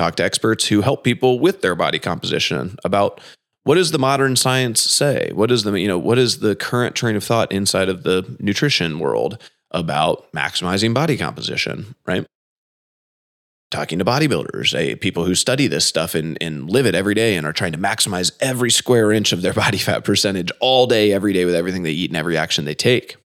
Talk 0.00 0.16
to 0.16 0.24
experts 0.24 0.66
who 0.66 0.80
help 0.80 1.04
people 1.04 1.40
with 1.40 1.60
their 1.60 1.74
body 1.74 1.98
composition 1.98 2.78
about 2.86 3.20
what 3.64 3.74
does 3.74 3.90
the 3.90 3.98
modern 3.98 4.34
science 4.34 4.80
say? 4.80 5.30
What 5.34 5.50
is 5.50 5.62
the 5.62 5.74
you 5.74 5.86
know 5.86 5.98
what 5.98 6.16
is 6.16 6.38
the 6.38 6.56
current 6.56 6.96
train 6.96 7.16
of 7.16 7.22
thought 7.22 7.52
inside 7.52 7.90
of 7.90 8.02
the 8.02 8.34
nutrition 8.40 8.98
world 8.98 9.36
about 9.72 10.32
maximizing 10.32 10.94
body 10.94 11.18
composition, 11.18 11.94
right? 12.06 12.24
talking 13.70 13.98
to 13.98 14.04
bodybuilders, 14.06 14.74
eh, 14.74 14.94
people 14.94 15.26
who 15.26 15.34
study 15.34 15.66
this 15.66 15.84
stuff 15.84 16.14
and, 16.14 16.38
and 16.40 16.70
live 16.70 16.86
it 16.86 16.94
every 16.94 17.14
day 17.14 17.36
and 17.36 17.46
are 17.46 17.52
trying 17.52 17.72
to 17.72 17.78
maximize 17.78 18.32
every 18.40 18.70
square 18.70 19.12
inch 19.12 19.34
of 19.34 19.42
their 19.42 19.52
body 19.64 19.76
fat 19.76 20.02
percentage 20.02 20.50
all 20.60 20.86
day, 20.86 21.12
every 21.12 21.34
day 21.34 21.44
with 21.44 21.54
everything 21.54 21.82
they 21.82 21.90
eat 21.90 22.08
and 22.08 22.16
every 22.16 22.38
action 22.38 22.64
they 22.64 22.74
take. 22.74 23.16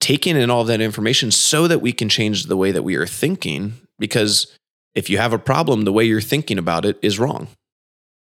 Taking 0.00 0.36
in 0.36 0.50
all 0.50 0.60
of 0.60 0.66
that 0.66 0.82
information 0.82 1.30
so 1.30 1.66
that 1.66 1.80
we 1.80 1.94
can 1.94 2.10
change 2.10 2.44
the 2.44 2.58
way 2.58 2.72
that 2.72 2.82
we 2.82 2.96
are 2.96 3.06
thinking, 3.06 3.72
because 3.98 4.54
if 4.94 5.10
you 5.10 5.18
have 5.18 5.32
a 5.32 5.38
problem, 5.38 5.82
the 5.82 5.92
way 5.92 6.04
you're 6.04 6.20
thinking 6.20 6.58
about 6.58 6.84
it 6.84 6.98
is 7.02 7.18
wrong. 7.18 7.48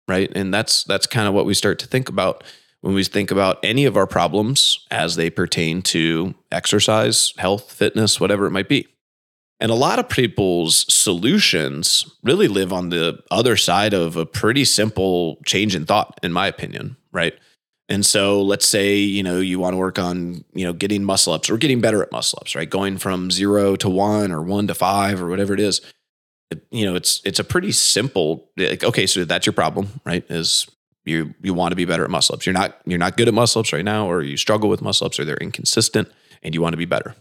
Right. 0.08 0.30
And 0.34 0.52
that's 0.52 0.84
that's 0.84 1.06
kind 1.06 1.28
of 1.28 1.34
what 1.34 1.46
we 1.46 1.54
start 1.54 1.78
to 1.78 1.86
think 1.86 2.08
about 2.08 2.42
when 2.80 2.94
we 2.94 3.04
think 3.04 3.30
about 3.30 3.58
any 3.62 3.84
of 3.84 3.96
our 3.96 4.06
problems 4.06 4.84
as 4.90 5.14
they 5.14 5.30
pertain 5.30 5.80
to 5.82 6.34
exercise, 6.50 7.32
health, 7.38 7.70
fitness, 7.70 8.20
whatever 8.20 8.46
it 8.46 8.50
might 8.50 8.68
be. 8.68 8.88
And 9.60 9.70
a 9.70 9.76
lot 9.76 10.00
of 10.00 10.08
people's 10.08 10.92
solutions 10.92 12.04
really 12.24 12.48
live 12.48 12.72
on 12.72 12.88
the 12.88 13.20
other 13.30 13.56
side 13.56 13.94
of 13.94 14.16
a 14.16 14.26
pretty 14.26 14.64
simple 14.64 15.38
change 15.46 15.76
in 15.76 15.86
thought, 15.86 16.18
in 16.24 16.32
my 16.32 16.48
opinion, 16.48 16.96
right? 17.12 17.34
And 17.88 18.04
so 18.04 18.42
let's 18.42 18.66
say, 18.66 18.96
you 18.96 19.22
know, 19.22 19.38
you 19.38 19.60
want 19.60 19.74
to 19.74 19.78
work 19.78 20.00
on, 20.00 20.44
you 20.52 20.64
know, 20.64 20.72
getting 20.72 21.04
muscle 21.04 21.32
ups 21.32 21.48
or 21.48 21.58
getting 21.58 21.80
better 21.80 22.02
at 22.02 22.10
muscle 22.10 22.40
ups, 22.40 22.56
right? 22.56 22.68
Going 22.68 22.98
from 22.98 23.30
zero 23.30 23.76
to 23.76 23.88
one 23.88 24.32
or 24.32 24.42
one 24.42 24.66
to 24.66 24.74
five 24.74 25.22
or 25.22 25.28
whatever 25.28 25.54
it 25.54 25.60
is. 25.60 25.80
You 26.70 26.84
know, 26.84 26.94
it's 26.94 27.20
it's 27.24 27.38
a 27.38 27.44
pretty 27.44 27.72
simple. 27.72 28.50
Like, 28.56 28.84
okay, 28.84 29.06
so 29.06 29.24
that's 29.24 29.46
your 29.46 29.52
problem, 29.52 30.00
right? 30.04 30.24
Is 30.28 30.66
you 31.04 31.34
you 31.42 31.54
want 31.54 31.72
to 31.72 31.76
be 31.76 31.84
better 31.84 32.04
at 32.04 32.10
muscle 32.10 32.34
ups. 32.34 32.46
You're 32.46 32.52
not 32.52 32.76
you're 32.84 32.98
not 32.98 33.16
good 33.16 33.28
at 33.28 33.34
muscle 33.34 33.60
ups 33.60 33.72
right 33.72 33.84
now, 33.84 34.10
or 34.10 34.22
you 34.22 34.36
struggle 34.36 34.68
with 34.68 34.82
muscle 34.82 35.06
ups, 35.06 35.18
or 35.18 35.24
they're 35.24 35.36
inconsistent, 35.36 36.08
and 36.42 36.54
you 36.54 36.62
want 36.62 36.72
to 36.72 36.78
be 36.78 36.84
better. 36.84 37.14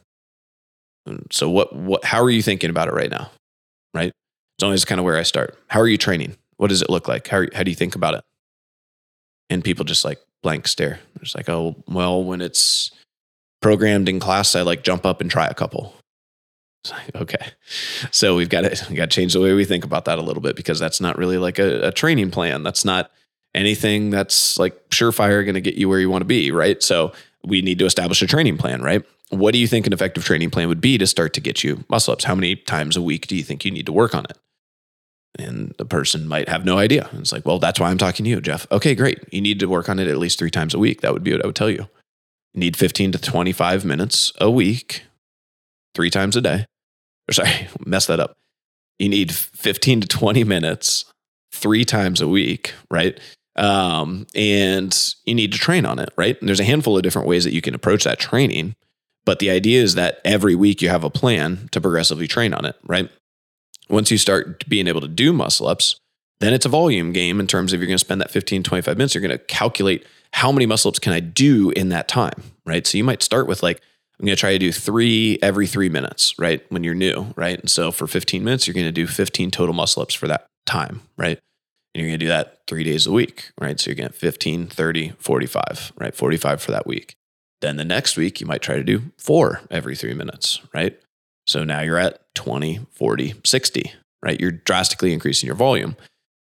So 1.31 1.49
what 1.49 1.75
what 1.75 2.05
how 2.05 2.21
are 2.21 2.29
you 2.29 2.41
thinking 2.41 2.69
about 2.69 2.87
it 2.87 2.93
right 2.93 3.09
now? 3.09 3.31
Right? 3.93 4.11
It's 4.57 4.63
always 4.63 4.85
kind 4.85 4.99
of 4.99 5.05
where 5.05 5.17
I 5.17 5.23
start. 5.23 5.57
How 5.67 5.79
are 5.79 5.87
you 5.87 5.97
training? 5.97 6.35
What 6.57 6.69
does 6.69 6.81
it 6.81 6.89
look 6.89 7.07
like? 7.07 7.27
How 7.27 7.45
how 7.53 7.63
do 7.63 7.71
you 7.71 7.75
think 7.75 7.95
about 7.95 8.13
it? 8.13 8.23
And 9.49 9.63
people 9.63 9.85
just 9.85 10.05
like 10.05 10.19
blank 10.43 10.67
stare. 10.67 10.99
Just 11.21 11.35
like, 11.35 11.49
oh 11.49 11.75
well, 11.87 12.23
when 12.23 12.41
it's 12.41 12.91
programmed 13.61 14.09
in 14.09 14.19
class, 14.19 14.55
I 14.55 14.61
like 14.61 14.83
jump 14.83 15.05
up 15.05 15.21
and 15.21 15.29
try 15.29 15.47
a 15.47 15.53
couple. 15.53 15.95
Okay, 17.15 17.51
so 18.09 18.35
we've 18.35 18.49
got 18.49 18.61
to 18.61 18.85
we 18.89 18.95
got 18.95 19.11
to 19.11 19.15
change 19.15 19.33
the 19.33 19.39
way 19.39 19.53
we 19.53 19.65
think 19.65 19.85
about 19.85 20.05
that 20.05 20.17
a 20.17 20.21
little 20.21 20.41
bit 20.41 20.55
because 20.55 20.79
that's 20.79 20.99
not 20.99 21.17
really 21.17 21.37
like 21.37 21.59
a, 21.59 21.89
a 21.89 21.91
training 21.91 22.31
plan. 22.31 22.63
That's 22.63 22.83
not 22.83 23.11
anything 23.53 24.09
that's 24.09 24.57
like 24.57 24.89
surefire 24.89 25.43
going 25.43 25.55
to 25.55 25.61
get 25.61 25.75
you 25.75 25.89
where 25.89 25.99
you 25.99 26.09
want 26.09 26.21
to 26.21 26.25
be, 26.25 26.51
right? 26.51 26.81
So 26.81 27.13
we 27.43 27.61
need 27.61 27.79
to 27.79 27.85
establish 27.85 28.21
a 28.21 28.27
training 28.27 28.57
plan, 28.57 28.81
right? 28.81 29.03
What 29.29 29.53
do 29.53 29.59
you 29.59 29.67
think 29.67 29.87
an 29.87 29.93
effective 29.93 30.25
training 30.25 30.49
plan 30.49 30.67
would 30.67 30.81
be 30.81 30.97
to 30.97 31.07
start 31.07 31.33
to 31.33 31.41
get 31.41 31.63
you 31.63 31.83
muscle 31.89 32.13
ups? 32.13 32.23
How 32.23 32.35
many 32.35 32.55
times 32.55 32.97
a 32.97 33.01
week 33.01 33.27
do 33.27 33.35
you 33.35 33.43
think 33.43 33.63
you 33.63 33.71
need 33.71 33.85
to 33.85 33.93
work 33.93 34.13
on 34.13 34.25
it? 34.25 34.37
And 35.39 35.73
the 35.77 35.85
person 35.85 36.27
might 36.27 36.49
have 36.49 36.65
no 36.65 36.77
idea. 36.77 37.09
It's 37.13 37.31
like, 37.31 37.45
well, 37.45 37.57
that's 37.57 37.79
why 37.79 37.89
I'm 37.89 37.97
talking 37.97 38.25
to 38.25 38.29
you, 38.29 38.41
Jeff. 38.41 38.67
Okay, 38.71 38.95
great. 38.95 39.19
You 39.31 39.39
need 39.39 39.59
to 39.61 39.67
work 39.67 39.87
on 39.87 39.99
it 39.99 40.07
at 40.07 40.17
least 40.17 40.37
three 40.37 40.51
times 40.51 40.73
a 40.73 40.79
week. 40.79 41.01
That 41.01 41.13
would 41.13 41.23
be 41.23 41.31
what 41.31 41.43
I 41.43 41.47
would 41.47 41.55
tell 41.55 41.69
you. 41.69 41.87
You 42.53 42.59
need 42.59 42.75
15 42.75 43.13
to 43.13 43.17
25 43.17 43.85
minutes 43.85 44.33
a 44.41 44.51
week, 44.51 45.03
three 45.95 46.09
times 46.09 46.35
a 46.35 46.41
day. 46.41 46.65
Or 47.31 47.33
sorry, 47.33 47.69
mess 47.85 48.07
that 48.07 48.19
up. 48.19 48.37
You 48.99 49.09
need 49.09 49.33
15 49.33 50.01
to 50.01 50.07
20 50.07 50.43
minutes 50.43 51.05
three 51.53 51.85
times 51.85 52.19
a 52.21 52.27
week, 52.27 52.73
right? 52.91 53.19
Um, 53.55 54.27
and 54.35 54.95
you 55.25 55.33
need 55.33 55.53
to 55.53 55.57
train 55.57 55.85
on 55.85 55.97
it, 55.97 56.09
right? 56.17 56.37
And 56.39 56.47
there's 56.47 56.59
a 56.59 56.65
handful 56.65 56.97
of 56.97 57.03
different 57.03 57.27
ways 57.27 57.45
that 57.45 57.53
you 57.53 57.61
can 57.61 57.73
approach 57.73 58.03
that 58.03 58.19
training. 58.19 58.75
But 59.25 59.39
the 59.39 59.49
idea 59.49 59.81
is 59.81 59.95
that 59.95 60.19
every 60.25 60.55
week 60.55 60.81
you 60.81 60.89
have 60.89 61.03
a 61.03 61.09
plan 61.09 61.69
to 61.71 61.79
progressively 61.79 62.27
train 62.27 62.53
on 62.53 62.65
it, 62.65 62.75
right? 62.83 63.09
Once 63.89 64.11
you 64.11 64.17
start 64.17 64.67
being 64.67 64.87
able 64.87 65.01
to 65.01 65.07
do 65.07 65.31
muscle 65.31 65.67
ups, 65.67 65.95
then 66.41 66.53
it's 66.53 66.65
a 66.65 66.69
volume 66.69 67.13
game 67.13 67.39
in 67.39 67.47
terms 67.47 67.71
of 67.71 67.79
you're 67.79 67.87
going 67.87 67.97
to 67.97 68.05
spend 68.05 68.19
that 68.19 68.31
15, 68.31 68.63
25 68.63 68.97
minutes. 68.97 69.15
You're 69.15 69.21
going 69.21 69.37
to 69.37 69.45
calculate 69.45 70.05
how 70.33 70.51
many 70.51 70.65
muscle 70.65 70.89
ups 70.89 70.99
can 70.99 71.13
I 71.13 71.19
do 71.21 71.69
in 71.71 71.89
that 71.89 72.07
time, 72.07 72.43
right? 72.65 72.85
So 72.85 72.97
you 72.97 73.03
might 73.03 73.21
start 73.21 73.47
with 73.47 73.63
like, 73.63 73.81
I'm 74.21 74.27
going 74.27 74.35
to 74.35 74.39
try 74.39 74.51
to 74.51 74.59
do 74.59 74.71
three 74.71 75.39
every 75.41 75.65
three 75.65 75.89
minutes, 75.89 76.37
right? 76.37 76.63
When 76.69 76.83
you're 76.83 76.93
new, 76.93 77.33
right? 77.35 77.59
And 77.59 77.71
so 77.71 77.91
for 77.91 78.05
15 78.05 78.43
minutes, 78.43 78.67
you're 78.67 78.75
going 78.75 78.85
to 78.85 78.91
do 78.91 79.07
15 79.07 79.49
total 79.49 79.73
muscle 79.73 80.03
ups 80.03 80.13
for 80.13 80.27
that 80.27 80.45
time, 80.67 81.01
right? 81.17 81.39
And 81.95 82.01
you're 82.01 82.07
going 82.07 82.19
to 82.19 82.25
do 82.25 82.29
that 82.29 82.59
three 82.67 82.83
days 82.83 83.07
a 83.07 83.11
week, 83.11 83.49
right? 83.59 83.79
So 83.79 83.89
you're 83.89 83.95
going 83.95 84.09
to 84.09 84.13
15, 84.13 84.67
30, 84.67 85.13
45, 85.17 85.93
right? 85.97 86.13
45 86.13 86.61
for 86.61 86.69
that 86.69 86.85
week. 86.85 87.15
Then 87.61 87.77
the 87.77 87.83
next 87.83 88.15
week, 88.15 88.39
you 88.39 88.45
might 88.45 88.61
try 88.61 88.75
to 88.75 88.83
do 88.83 89.11
four 89.17 89.61
every 89.71 89.95
three 89.95 90.13
minutes, 90.13 90.61
right? 90.71 90.99
So 91.47 91.63
now 91.63 91.81
you're 91.81 91.97
at 91.97 92.19
20, 92.35 92.85
40, 92.91 93.33
60, 93.43 93.93
right? 94.23 94.39
You're 94.39 94.51
drastically 94.51 95.13
increasing 95.13 95.47
your 95.47 95.55
volume. 95.55 95.95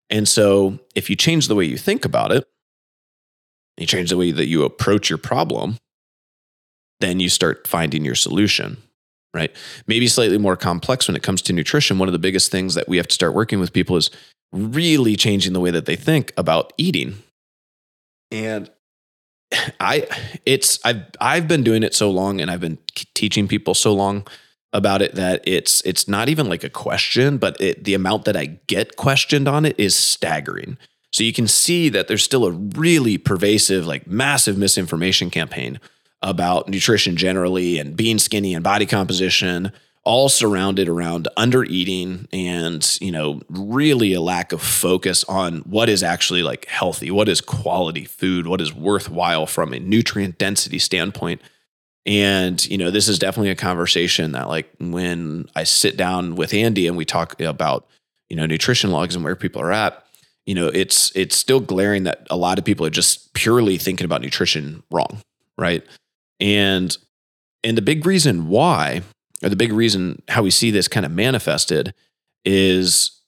And 0.10 0.28
so 0.28 0.80
if 0.96 1.10
you 1.10 1.16
change 1.16 1.48
the 1.48 1.56
way 1.56 1.64
you 1.64 1.78
think 1.78 2.04
about 2.04 2.34
it, 2.34 2.46
you 3.78 3.86
change 3.86 4.10
the 4.10 4.18
way 4.18 4.32
that 4.32 4.48
you 4.48 4.66
approach 4.66 5.10
your 5.10 5.18
problem, 5.18 5.78
then 7.00 7.20
you 7.20 7.29
start 7.29 7.68
finding 7.68 8.03
your 8.03 8.15
solution, 8.15 8.77
right? 9.34 9.56
Maybe 9.88 10.08
slightly 10.08 10.38
more 10.38 10.58
complex 10.58 11.08
when 11.08 11.15
it 11.15 11.24
comes 11.24 11.41
to 11.44 11.53
nutrition. 11.53 12.00
One 12.00 12.10
of 12.10 12.13
the 12.13 12.20
biggest 12.20 12.51
things 12.51 12.75
that 12.75 12.88
we 12.89 12.98
have 12.98 13.08
to 13.08 13.13
start 13.13 13.34
working 13.34 13.60
with 13.60 13.74
people 13.74 13.96
is 13.98 14.10
really 14.51 15.15
changing 15.15 15.53
the 15.53 15.60
way 15.60 15.72
that 15.72 15.86
they 15.86 15.96
think 15.96 16.34
about 16.38 16.74
eating. 16.77 17.15
And 18.32 18.70
I 19.79 20.08
it's 20.46 20.79
I've 20.86 21.03
I've 21.20 21.48
been 21.48 21.63
doing 21.63 21.84
it 21.84 21.96
so 21.96 22.12
long 22.12 22.39
and 22.39 22.51
I've 22.51 22.60
been 22.60 22.77
teaching 23.13 23.48
people 23.48 23.74
so 23.74 23.94
long 23.94 24.27
about 24.74 25.01
it 25.01 25.15
that 25.15 25.41
it's 25.46 25.82
it's 25.86 26.08
not 26.08 26.29
even 26.29 26.48
like 26.48 26.63
a 26.63 26.70
question, 26.70 27.38
but 27.38 27.60
it, 27.60 27.84
the 27.84 27.96
amount 27.96 28.25
that 28.25 28.38
I 28.38 28.60
get 28.68 28.96
questioned 28.96 29.48
on 29.48 29.65
it 29.65 29.79
is 29.79 29.96
staggering. 29.96 30.77
So 31.12 31.24
you 31.24 31.34
can 31.34 31.48
see 31.48 31.89
that 31.89 32.08
there's 32.08 32.24
still 32.24 32.46
a 32.46 32.51
really 32.51 33.18
pervasive, 33.18 33.88
like 33.88 34.06
massive 34.06 34.60
misinformation 34.60 35.32
campaign 35.32 35.79
about 36.22 36.68
nutrition 36.68 37.16
generally 37.16 37.80
and 37.80 37.96
being 37.96 38.20
skinny 38.20 38.54
and 38.54 38.64
body 38.64 38.86
composition 38.86 39.72
all 40.04 40.30
surrounded 40.30 40.88
around 40.88 41.28
under 41.38 41.64
eating 41.64 42.28
and 42.32 42.98
you 43.02 43.12
know 43.12 43.42
really 43.50 44.14
a 44.14 44.22
lack 44.22 44.52
of 44.52 44.62
focus 44.62 45.24
on 45.26 45.60
what 45.60 45.90
is 45.90 46.04
actually 46.04 46.42
like 46.42 46.66
healthy 46.66 47.12
what 47.12 47.30
is 47.30 47.42
quality 47.42 48.06
food 48.06 48.48
what 48.48 48.62
is 48.62 48.74
worthwhile 48.74 49.46
from 49.46 49.74
a 49.74 49.80
nutrient 49.80 50.38
density 50.38 50.80
standpoint. 50.80 51.42
And 52.06 52.66
you 52.66 52.78
know 52.78 52.92
this 52.92 53.08
is 53.08 53.20
definitely 53.20 53.52
a 53.52 53.56
conversation 53.56 54.32
that 54.32 54.48
like 54.48 54.70
when 54.80 55.48
i 55.56 55.64
sit 55.64 55.98
down 55.98 56.36
with 56.36 56.54
andy 56.54 56.88
and 56.88 56.98
we 56.98 57.06
talk 57.06 57.40
about 57.42 57.88
you 58.30 58.36
know 58.36 58.46
nutrition 58.46 58.90
logs 58.90 59.16
and 59.16 59.24
where 59.24 59.36
people 59.36 59.62
are 59.62 59.72
at 59.72 60.06
you 60.46 60.56
know 60.56 60.68
it's 60.70 61.12
it's 61.16 61.36
still 61.36 61.60
glaring 61.60 62.06
that 62.06 62.26
a 62.32 62.38
lot 62.38 62.58
of 62.58 62.66
people 62.66 62.86
are 62.86 62.90
just 62.90 63.34
purely 63.34 63.78
thinking 63.78 64.06
about 64.06 64.22
nutrition 64.22 64.82
wrong 64.90 65.22
right 65.58 65.86
and 66.39 66.98
and 67.63 67.77
the 67.77 67.81
big 67.81 68.05
reason 68.05 68.48
why 68.48 69.01
or 69.43 69.50
the 69.50 69.55
big 69.55 69.72
reason 69.72 70.22
how 70.27 70.43
we 70.43 70.51
see 70.51 70.72
this 70.72 70.88
kind 70.88 71.05
of 71.05 71.12
manifested 71.12 71.93
is 72.46 73.22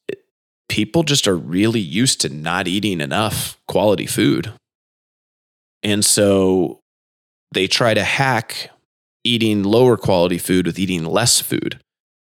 people 0.69 1.03
just 1.03 1.27
are 1.27 1.35
really 1.35 1.79
used 1.79 2.21
to 2.21 2.29
not 2.29 2.67
eating 2.67 3.01
enough 3.01 3.57
quality 3.67 4.05
food. 4.05 4.51
And 5.83 6.03
so 6.05 6.79
they 7.53 7.67
try 7.67 7.93
to 7.93 8.03
hack 8.03 8.69
eating 9.23 9.63
lower 9.63 9.97
quality 9.97 10.37
food 10.37 10.65
with 10.65 10.79
eating 10.79 11.03
less 11.03 11.39
food. 11.39 11.79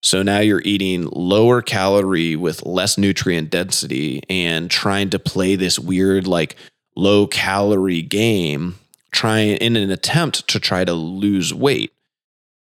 So 0.01 0.21
now 0.21 0.39
you're 0.39 0.61
eating 0.65 1.07
lower 1.11 1.61
calorie 1.61 2.35
with 2.35 2.65
less 2.65 2.97
nutrient 2.97 3.49
density 3.49 4.21
and 4.29 4.69
trying 4.69 5.09
to 5.11 5.19
play 5.19 5.55
this 5.55 5.79
weird, 5.79 6.27
like 6.27 6.55
low 6.95 7.25
calorie 7.25 8.01
game, 8.01 8.75
trying 9.13 9.58
in 9.58 9.77
an 9.77 9.91
attempt 9.91 10.48
to 10.50 10.60
try 10.60 10.84
to 10.84 10.93
lose 10.93 11.53
weight. 11.53 11.93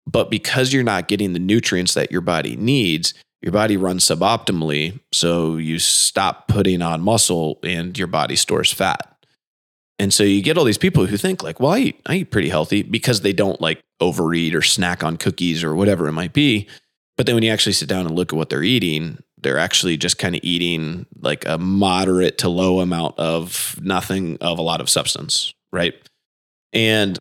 But 0.06 0.30
because 0.30 0.72
you're 0.72 0.82
not 0.82 1.08
getting 1.08 1.34
the 1.34 1.38
nutrients 1.38 1.92
that 1.94 2.10
your 2.10 2.22
body 2.22 2.56
needs, 2.56 3.12
your 3.42 3.52
body 3.52 3.76
runs 3.76 4.06
suboptimally. 4.06 4.98
So 5.12 5.56
you 5.56 5.78
stop 5.78 6.48
putting 6.48 6.80
on 6.80 7.02
muscle 7.02 7.58
and 7.62 7.96
your 7.98 8.06
body 8.06 8.36
stores 8.36 8.72
fat. 8.72 9.14
And 9.98 10.14
so 10.14 10.22
you 10.22 10.42
get 10.42 10.56
all 10.56 10.64
these 10.64 10.78
people 10.78 11.06
who 11.06 11.16
think 11.16 11.42
like, 11.42 11.60
well, 11.60 11.72
I 11.72 11.78
eat, 11.78 12.00
I 12.06 12.14
eat 12.16 12.30
pretty 12.30 12.48
healthy 12.48 12.82
because 12.82 13.20
they 13.20 13.32
don't 13.32 13.60
like 13.60 13.82
overeat 14.00 14.54
or 14.54 14.62
snack 14.62 15.02
on 15.02 15.16
cookies 15.16 15.62
or 15.62 15.74
whatever 15.74 16.06
it 16.08 16.12
might 16.12 16.32
be. 16.32 16.68
But 17.16 17.26
then 17.26 17.34
when 17.34 17.42
you 17.42 17.50
actually 17.50 17.72
sit 17.72 17.88
down 17.88 18.06
and 18.06 18.14
look 18.14 18.32
at 18.32 18.36
what 18.36 18.48
they're 18.48 18.62
eating, 18.62 19.18
they're 19.36 19.58
actually 19.58 19.96
just 19.96 20.18
kind 20.18 20.36
of 20.36 20.40
eating 20.44 21.06
like 21.20 21.46
a 21.46 21.58
moderate 21.58 22.38
to 22.38 22.48
low 22.48 22.80
amount 22.80 23.18
of 23.18 23.78
nothing 23.82 24.38
of 24.40 24.58
a 24.58 24.62
lot 24.62 24.80
of 24.80 24.88
substance, 24.88 25.52
right? 25.72 25.94
And 26.72 27.18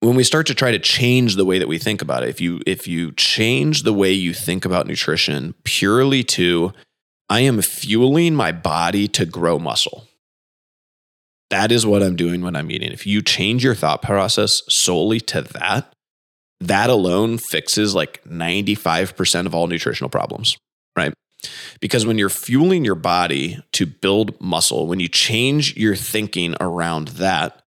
when 0.00 0.16
we 0.16 0.24
start 0.24 0.46
to 0.48 0.54
try 0.54 0.70
to 0.70 0.78
change 0.78 1.36
the 1.36 1.44
way 1.44 1.58
that 1.58 1.68
we 1.68 1.78
think 1.78 2.02
about 2.02 2.22
it, 2.22 2.28
if 2.28 2.40
you 2.40 2.60
if 2.66 2.86
you 2.86 3.12
change 3.12 3.82
the 3.82 3.92
way 3.92 4.12
you 4.12 4.34
think 4.34 4.64
about 4.64 4.86
nutrition 4.86 5.54
purely 5.64 6.22
to 6.24 6.72
I 7.30 7.40
am 7.40 7.62
fueling 7.62 8.34
my 8.34 8.52
body 8.52 9.08
to 9.08 9.24
grow 9.24 9.58
muscle. 9.58 10.06
That 11.50 11.72
is 11.72 11.86
what 11.86 12.02
I'm 12.02 12.16
doing 12.16 12.42
when 12.42 12.56
I'm 12.56 12.70
eating. 12.70 12.92
If 12.92 13.06
you 13.06 13.22
change 13.22 13.64
your 13.64 13.74
thought 13.74 14.02
process 14.02 14.62
solely 14.68 15.20
to 15.20 15.42
that, 15.42 15.92
that 16.60 16.90
alone 16.90 17.38
fixes 17.38 17.94
like 17.94 18.22
95% 18.24 19.46
of 19.46 19.54
all 19.54 19.66
nutritional 19.66 20.10
problems, 20.10 20.56
right? 20.96 21.12
Because 21.80 22.06
when 22.06 22.18
you're 22.18 22.28
fueling 22.28 22.84
your 22.84 22.94
body 22.94 23.58
to 23.72 23.86
build 23.86 24.40
muscle, 24.40 24.86
when 24.86 25.00
you 25.00 25.08
change 25.08 25.76
your 25.76 25.94
thinking 25.96 26.54
around 26.60 27.08
that, 27.08 27.62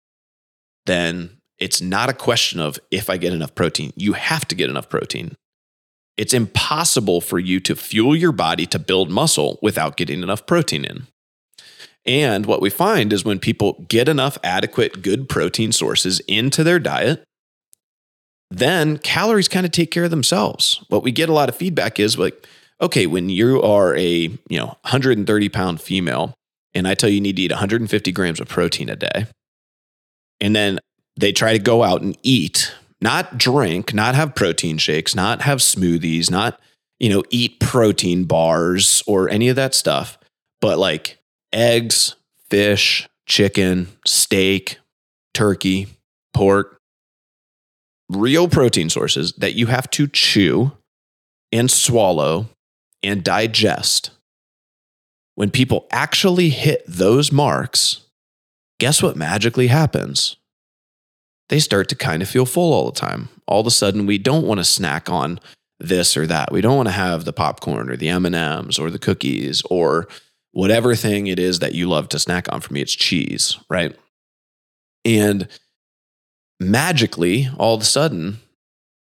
then 0.88 1.38
it's 1.60 1.82
not 1.82 2.10
a 2.10 2.14
question 2.14 2.60
of 2.60 2.80
if 2.92 3.10
I 3.10 3.18
get 3.18 3.34
enough 3.34 3.56
protein. 3.56 3.94
You 3.96 4.14
have 4.14 4.48
to 4.48 4.56
get 4.56 4.70
enough 4.70 4.90
protein. 4.90 5.36
It's 6.18 6.34
impossible 6.34 7.22
for 7.22 7.38
you 7.38 7.60
to 7.62 7.76
fuel 7.76 8.16
your 8.16 8.32
body 8.32 8.66
to 8.68 8.80
build 8.80 9.12
muscle 9.12 9.60
without 9.62 9.98
getting 9.98 10.24
enough 10.24 10.46
protein 10.48 10.84
in. 10.84 11.08
And 12.06 12.46
what 12.46 12.62
we 12.62 12.70
find 12.70 13.12
is 13.12 13.26
when 13.26 13.38
people 13.38 13.86
get 13.88 14.08
enough 14.08 14.38
adequate, 14.44 15.02
good 15.02 15.30
protein 15.30 15.72
sources 15.72 16.20
into 16.22 16.64
their 16.64 16.80
diet, 16.80 17.24
then 18.50 18.98
calories 18.98 19.50
kind 19.50 19.66
of 19.66 19.72
take 19.72 19.92
care 19.92 20.06
of 20.06 20.10
themselves. 20.10 20.84
What 20.88 21.04
we 21.04 21.12
get 21.12 21.30
a 21.30 21.34
lot 21.34 21.50
of 21.50 21.56
feedback 21.56 22.00
is 22.00 22.18
like, 22.18 22.48
okay, 22.82 23.06
when 23.08 23.30
you 23.30 23.62
are 23.62 23.96
a 23.96 24.30
you 24.50 24.58
know 24.58 24.68
130 24.68 25.50
pound 25.50 25.82
female, 25.82 26.34
and 26.74 26.88
I 26.88 26.94
tell 26.94 27.10
you 27.10 27.16
you 27.16 27.22
need 27.22 27.36
to 27.36 27.42
eat 27.42 27.52
150 27.52 28.12
grams 28.14 28.40
of 28.40 28.48
protein 28.48 28.90
a 28.90 28.96
day, 28.96 29.28
and 30.40 30.56
then 30.56 30.80
they 31.20 31.32
try 31.32 31.54
to 31.54 31.60
go 31.60 31.84
out 31.84 32.02
and 32.02 32.18
eat, 32.24 32.74
not 33.02 33.38
drink, 33.38 33.94
not 33.94 34.16
have 34.16 34.36
protein 34.36 34.78
shakes, 34.78 35.16
not 35.16 35.42
have 35.42 35.60
smoothies, 35.60 36.30
not 36.30 36.60
you 37.00 37.10
know, 37.10 37.24
eat 37.30 37.60
protein 37.60 38.24
bars 38.26 39.04
or 39.08 39.30
any 39.30 39.50
of 39.50 39.56
that 39.56 39.74
stuff, 39.74 40.18
but 40.62 40.78
like 40.78 41.20
eggs, 41.54 42.16
fish, 42.50 43.08
chicken, 43.26 43.88
steak, 44.06 44.80
turkey, 45.34 45.88
pork, 46.34 46.80
real 48.10 48.48
protein 48.48 48.90
sources 48.90 49.34
that 49.34 49.54
you 49.54 49.68
have 49.68 49.90
to 49.92 50.08
chew 50.08 50.72
and 51.52 51.70
swallow 51.70 52.48
and 53.04 53.24
digest. 53.24 54.12
When 55.36 55.52
people 55.52 55.86
actually 55.92 56.50
hit 56.50 56.84
those 56.88 57.32
marks, 57.32 58.07
guess 58.80 59.02
what 59.02 59.16
magically 59.16 59.68
happens? 59.68 60.38
They 61.50 61.60
start 61.60 61.88
to 61.90 61.96
kind 61.96 62.22
of 62.22 62.30
feel 62.30 62.46
full 62.46 62.74
all 62.74 62.86
the 62.92 63.00
time. 63.00 63.30
All 63.48 63.62
of 63.62 63.68
a 63.68 63.72
sudden, 63.72 64.06
we 64.06 64.18
don't 64.18 64.46
want 64.46 64.60
to 64.60 64.66
snack 64.66 65.10
on 65.10 65.40
this 65.80 66.18
or 66.18 66.28
that. 66.28 66.52
We 66.52 66.62
don't 66.62 66.76
want 66.76 66.90
to 66.90 66.94
have 66.94 67.24
the 67.24 67.34
popcorn 67.34 67.90
or 67.90 67.96
the 67.96 68.10
M&Ms 68.10 68.80
or 68.80 68.92
the 68.92 69.00
cookies 69.00 69.62
or 69.70 70.08
whatever 70.52 70.96
thing 70.96 71.28
it 71.28 71.40
is 71.40 71.60
that 71.60 71.76
you 71.76 71.88
love 71.88 72.10
to 72.10 72.20
snack 72.20 72.52
on. 72.52 72.62
For 72.62 72.74
me, 72.74 72.82
it's 72.82 72.96
cheese, 72.96 73.58
right? 73.70 73.96
And 75.06 75.48
magically, 76.60 77.48
all 77.58 77.76
of 77.76 77.82
a 77.82 77.86
sudden, 77.86 78.40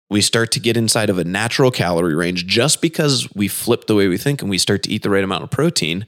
we 0.09 0.21
start 0.21 0.51
to 0.51 0.59
get 0.59 0.77
inside 0.77 1.09
of 1.09 1.17
a 1.17 1.23
natural 1.23 1.71
calorie 1.71 2.15
range 2.15 2.47
just 2.47 2.81
because 2.81 3.27
we 3.35 3.47
flip 3.47 3.87
the 3.87 3.95
way 3.95 4.07
we 4.07 4.17
think 4.17 4.41
and 4.41 4.49
we 4.49 4.57
start 4.57 4.83
to 4.83 4.89
eat 4.89 5.03
the 5.03 5.09
right 5.09 5.23
amount 5.23 5.43
of 5.43 5.51
protein. 5.51 6.07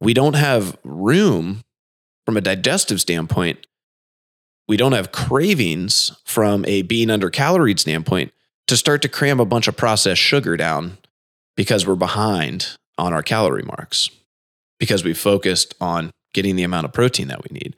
We 0.00 0.14
don't 0.14 0.34
have 0.34 0.76
room 0.84 1.64
from 2.24 2.36
a 2.36 2.40
digestive 2.40 3.00
standpoint. 3.00 3.66
We 4.66 4.76
don't 4.76 4.92
have 4.92 5.12
cravings 5.12 6.12
from 6.24 6.64
a 6.66 6.82
being 6.82 7.10
under 7.10 7.30
caloried 7.30 7.78
standpoint 7.78 8.32
to 8.66 8.76
start 8.76 9.02
to 9.02 9.08
cram 9.08 9.40
a 9.40 9.44
bunch 9.44 9.68
of 9.68 9.76
processed 9.76 10.22
sugar 10.22 10.56
down 10.56 10.98
because 11.56 11.86
we're 11.86 11.94
behind 11.94 12.76
on 12.96 13.12
our 13.12 13.22
calorie 13.22 13.62
marks 13.62 14.08
because 14.78 15.04
we 15.04 15.14
focused 15.14 15.74
on 15.80 16.10
getting 16.32 16.56
the 16.56 16.62
amount 16.62 16.86
of 16.86 16.92
protein 16.92 17.28
that 17.28 17.42
we 17.42 17.58
need. 17.58 17.76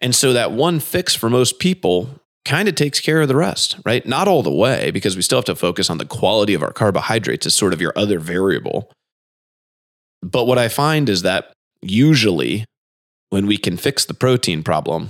And 0.00 0.14
so 0.14 0.32
that 0.32 0.52
one 0.52 0.80
fix 0.80 1.14
for 1.14 1.28
most 1.28 1.58
people 1.58 2.08
kind 2.44 2.68
of 2.68 2.74
takes 2.74 2.98
care 2.98 3.20
of 3.20 3.28
the 3.28 3.36
rest, 3.36 3.76
right? 3.84 4.04
Not 4.06 4.26
all 4.26 4.42
the 4.42 4.50
way 4.50 4.90
because 4.90 5.16
we 5.16 5.22
still 5.22 5.38
have 5.38 5.44
to 5.46 5.54
focus 5.54 5.90
on 5.90 5.98
the 5.98 6.04
quality 6.04 6.54
of 6.54 6.62
our 6.62 6.72
carbohydrates 6.72 7.46
as 7.46 7.54
sort 7.54 7.72
of 7.72 7.80
your 7.80 7.92
other 7.94 8.18
variable. 8.18 8.90
But 10.22 10.46
what 10.46 10.58
I 10.58 10.68
find 10.68 11.08
is 11.08 11.22
that 11.22 11.52
usually 11.82 12.64
when 13.32 13.46
we 13.46 13.56
can 13.56 13.78
fix 13.78 14.04
the 14.04 14.12
protein 14.12 14.62
problem, 14.62 15.08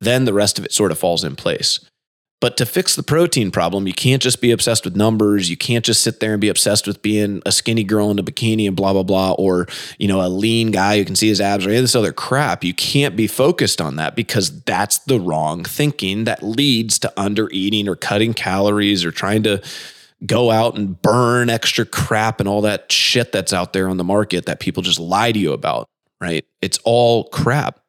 then 0.00 0.24
the 0.24 0.32
rest 0.32 0.58
of 0.58 0.64
it 0.64 0.72
sort 0.72 0.90
of 0.90 0.98
falls 0.98 1.22
in 1.22 1.36
place. 1.36 1.80
But 2.40 2.56
to 2.56 2.64
fix 2.64 2.96
the 2.96 3.02
protein 3.02 3.50
problem, 3.50 3.86
you 3.86 3.92
can't 3.92 4.22
just 4.22 4.40
be 4.40 4.52
obsessed 4.52 4.86
with 4.86 4.96
numbers. 4.96 5.50
You 5.50 5.56
can't 5.56 5.84
just 5.84 6.02
sit 6.02 6.20
there 6.20 6.32
and 6.32 6.40
be 6.40 6.48
obsessed 6.48 6.86
with 6.86 7.02
being 7.02 7.42
a 7.44 7.52
skinny 7.52 7.84
girl 7.84 8.10
in 8.10 8.18
a 8.18 8.22
bikini 8.22 8.66
and 8.66 8.74
blah, 8.74 8.94
blah, 8.94 9.02
blah, 9.02 9.32
or, 9.32 9.66
you 9.98 10.08
know, 10.08 10.24
a 10.24 10.30
lean 10.30 10.70
guy 10.70 10.96
who 10.96 11.04
can 11.04 11.14
see 11.14 11.28
his 11.28 11.38
abs 11.42 11.66
or 11.66 11.68
any 11.68 11.76
of 11.76 11.84
this 11.84 11.94
other 11.94 12.10
crap. 12.10 12.64
You 12.64 12.72
can't 12.72 13.16
be 13.16 13.26
focused 13.26 13.82
on 13.82 13.96
that 13.96 14.16
because 14.16 14.62
that's 14.62 14.96
the 15.00 15.20
wrong 15.20 15.62
thinking 15.62 16.24
that 16.24 16.42
leads 16.42 16.98
to 17.00 17.12
under 17.20 17.50
eating 17.50 17.86
or 17.86 17.96
cutting 17.96 18.32
calories 18.32 19.04
or 19.04 19.10
trying 19.10 19.42
to 19.42 19.62
go 20.24 20.50
out 20.50 20.78
and 20.78 21.02
burn 21.02 21.50
extra 21.50 21.84
crap 21.84 22.40
and 22.40 22.48
all 22.48 22.62
that 22.62 22.90
shit 22.90 23.30
that's 23.30 23.52
out 23.52 23.74
there 23.74 23.90
on 23.90 23.98
the 23.98 24.04
market 24.04 24.46
that 24.46 24.58
people 24.58 24.82
just 24.82 24.98
lie 24.98 25.32
to 25.32 25.38
you 25.38 25.52
about, 25.52 25.86
right? 26.26 26.44
It's 26.60 26.78
all 26.84 27.24
crap. 27.24 27.80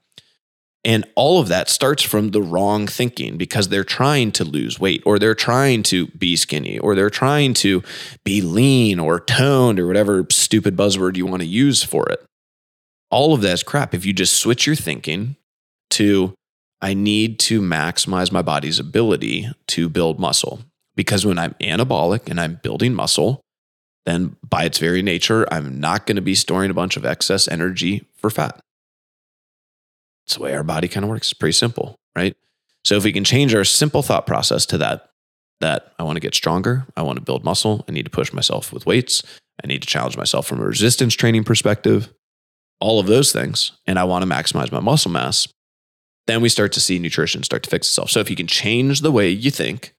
And 0.85 1.05
all 1.15 1.41
of 1.41 1.49
that 1.49 1.69
starts 1.69 2.03
from 2.03 2.31
the 2.31 2.41
wrong 2.41 2.87
thinking 2.87 3.35
because 3.35 3.67
they're 3.67 3.83
trying 3.83 4.31
to 4.33 4.45
lose 4.45 4.79
weight 4.79 5.03
or 5.05 5.19
they're 5.19 5.35
trying 5.35 5.83
to 5.83 6.07
be 6.07 6.35
skinny 6.37 6.79
or 6.79 6.95
they're 6.95 7.09
trying 7.09 7.53
to 7.55 7.83
be 8.23 8.41
lean 8.41 8.99
or 8.99 9.19
toned 9.19 9.79
or 9.79 9.87
whatever 9.87 10.25
stupid 10.31 10.77
buzzword 10.77 11.17
you 11.17 11.25
want 11.25 11.41
to 11.41 11.47
use 11.47 11.83
for 11.83 12.09
it. 12.09 12.23
All 13.09 13.33
of 13.33 13.41
that 13.41 13.53
is 13.53 13.63
crap. 13.63 13.93
If 13.93 14.05
you 14.05 14.13
just 14.13 14.37
switch 14.37 14.65
your 14.65 14.75
thinking 14.75 15.35
to, 15.91 16.33
I 16.81 16.93
need 16.93 17.39
to 17.39 17.59
maximize 17.59 18.31
my 18.31 18.41
body's 18.41 18.79
ability 18.79 19.49
to 19.67 19.89
build 19.89 20.19
muscle. 20.19 20.61
Because 20.95 21.25
when 21.25 21.37
I'm 21.37 21.53
anabolic 21.55 22.29
and 22.29 22.39
I'm 22.39 22.59
building 22.63 22.93
muscle, 22.93 23.41
then 24.07 24.37
by 24.41 24.63
its 24.63 24.77
very 24.77 25.01
nature, 25.01 25.45
I'm 25.51 25.81
not 25.81 26.05
going 26.05 26.15
to 26.15 26.21
be 26.21 26.33
storing 26.33 26.71
a 26.71 26.73
bunch 26.73 26.95
of 26.95 27.05
excess 27.05 27.45
energy 27.45 28.07
for 28.15 28.29
fat. 28.29 28.57
It's 30.25 30.35
the 30.35 30.43
way 30.43 30.55
our 30.55 30.63
body 30.63 30.87
kind 30.87 31.03
of 31.03 31.09
works. 31.09 31.27
It's 31.27 31.33
pretty 31.33 31.51
simple, 31.51 31.97
right? 32.15 32.33
So 32.85 32.95
if 32.95 33.03
we 33.03 33.11
can 33.11 33.25
change 33.25 33.53
our 33.53 33.65
simple 33.65 34.01
thought 34.01 34.25
process 34.25 34.65
to 34.67 34.77
that, 34.77 35.09
that 35.59 35.91
I 35.99 36.03
want 36.03 36.15
to 36.15 36.21
get 36.21 36.33
stronger, 36.33 36.87
I 36.95 37.01
want 37.01 37.17
to 37.17 37.23
build 37.23 37.43
muscle, 37.43 37.83
I 37.89 37.91
need 37.91 38.05
to 38.05 38.09
push 38.09 38.31
myself 38.31 38.71
with 38.71 38.85
weights, 38.85 39.23
I 39.61 39.67
need 39.67 39.81
to 39.81 39.87
challenge 39.87 40.15
myself 40.15 40.47
from 40.47 40.61
a 40.61 40.65
resistance 40.65 41.13
training 41.13 41.43
perspective, 41.43 42.13
all 42.79 43.01
of 43.01 43.07
those 43.07 43.33
things, 43.33 43.73
and 43.85 43.99
I 43.99 44.05
want 44.05 44.23
to 44.23 44.29
maximize 44.29 44.71
my 44.71 44.79
muscle 44.79 45.11
mass, 45.11 45.49
then 46.27 46.41
we 46.41 46.47
start 46.47 46.71
to 46.73 46.79
see 46.79 46.97
nutrition 46.97 47.43
start 47.43 47.63
to 47.63 47.69
fix 47.69 47.87
itself. 47.87 48.09
So 48.09 48.21
if 48.21 48.29
you 48.29 48.37
can 48.37 48.47
change 48.47 49.01
the 49.01 49.11
way 49.11 49.29
you 49.29 49.51
think, 49.51 49.95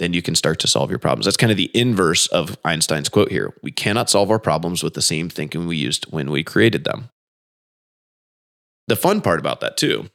then 0.00 0.12
you 0.12 0.22
can 0.22 0.34
start 0.34 0.58
to 0.58 0.66
solve 0.66 0.90
your 0.90 0.98
problems. 0.98 1.26
That's 1.26 1.36
kind 1.36 1.52
of 1.52 1.56
the 1.56 1.70
inverse 1.72 2.26
of 2.28 2.58
Einstein's 2.64 3.08
quote 3.08 3.30
here. 3.30 3.54
We 3.62 3.70
cannot 3.70 4.10
solve 4.10 4.30
our 4.30 4.40
problems 4.40 4.82
with 4.82 4.94
the 4.94 5.02
same 5.02 5.28
thinking 5.28 5.66
we 5.68 5.76
used 5.76 6.06
when 6.10 6.30
we 6.30 6.42
created 6.42 6.84
them. 6.84 7.10
The 8.88 8.96
fun 8.96 9.20
part 9.20 9.38
about 9.38 9.60
that 9.60 9.76
too 9.76 10.10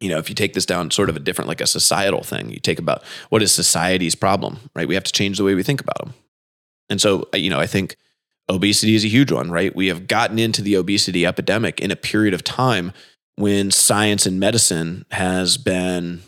you 0.00 0.10
know 0.10 0.18
if 0.18 0.28
you 0.28 0.34
take 0.34 0.52
this 0.52 0.66
down 0.66 0.90
sort 0.90 1.08
of 1.08 1.16
a 1.16 1.20
different 1.20 1.48
like 1.48 1.60
a 1.60 1.66
societal 1.66 2.22
thing 2.22 2.50
you 2.50 2.58
take 2.58 2.78
about 2.78 3.02
what 3.30 3.42
is 3.42 3.52
society's 3.52 4.14
problem 4.14 4.58
right? 4.74 4.86
We 4.86 4.94
have 4.94 5.04
to 5.04 5.12
change 5.12 5.38
the 5.38 5.44
way 5.44 5.54
we 5.54 5.62
think 5.62 5.80
about 5.80 5.98
them 5.98 6.14
and 6.90 7.00
so 7.00 7.28
uh, 7.32 7.38
you 7.38 7.50
know 7.50 7.60
i 7.60 7.66
think 7.66 7.96
obesity 8.50 8.94
is 8.94 9.04
a 9.04 9.08
huge 9.08 9.32
one 9.32 9.50
right? 9.50 9.74
We 9.74 9.86
have 9.86 10.06
gotten 10.06 10.38
into 10.38 10.60
the 10.60 10.76
obesity 10.76 11.24
epidemic 11.24 11.80
in 11.80 11.90
a 11.90 11.96
period 11.96 12.34
of 12.34 12.44
time 12.44 12.92
when 13.36 13.70
science 13.70 14.26
and 14.26 14.38
medicine 14.38 15.06
has 15.10 15.56
been 15.56 16.22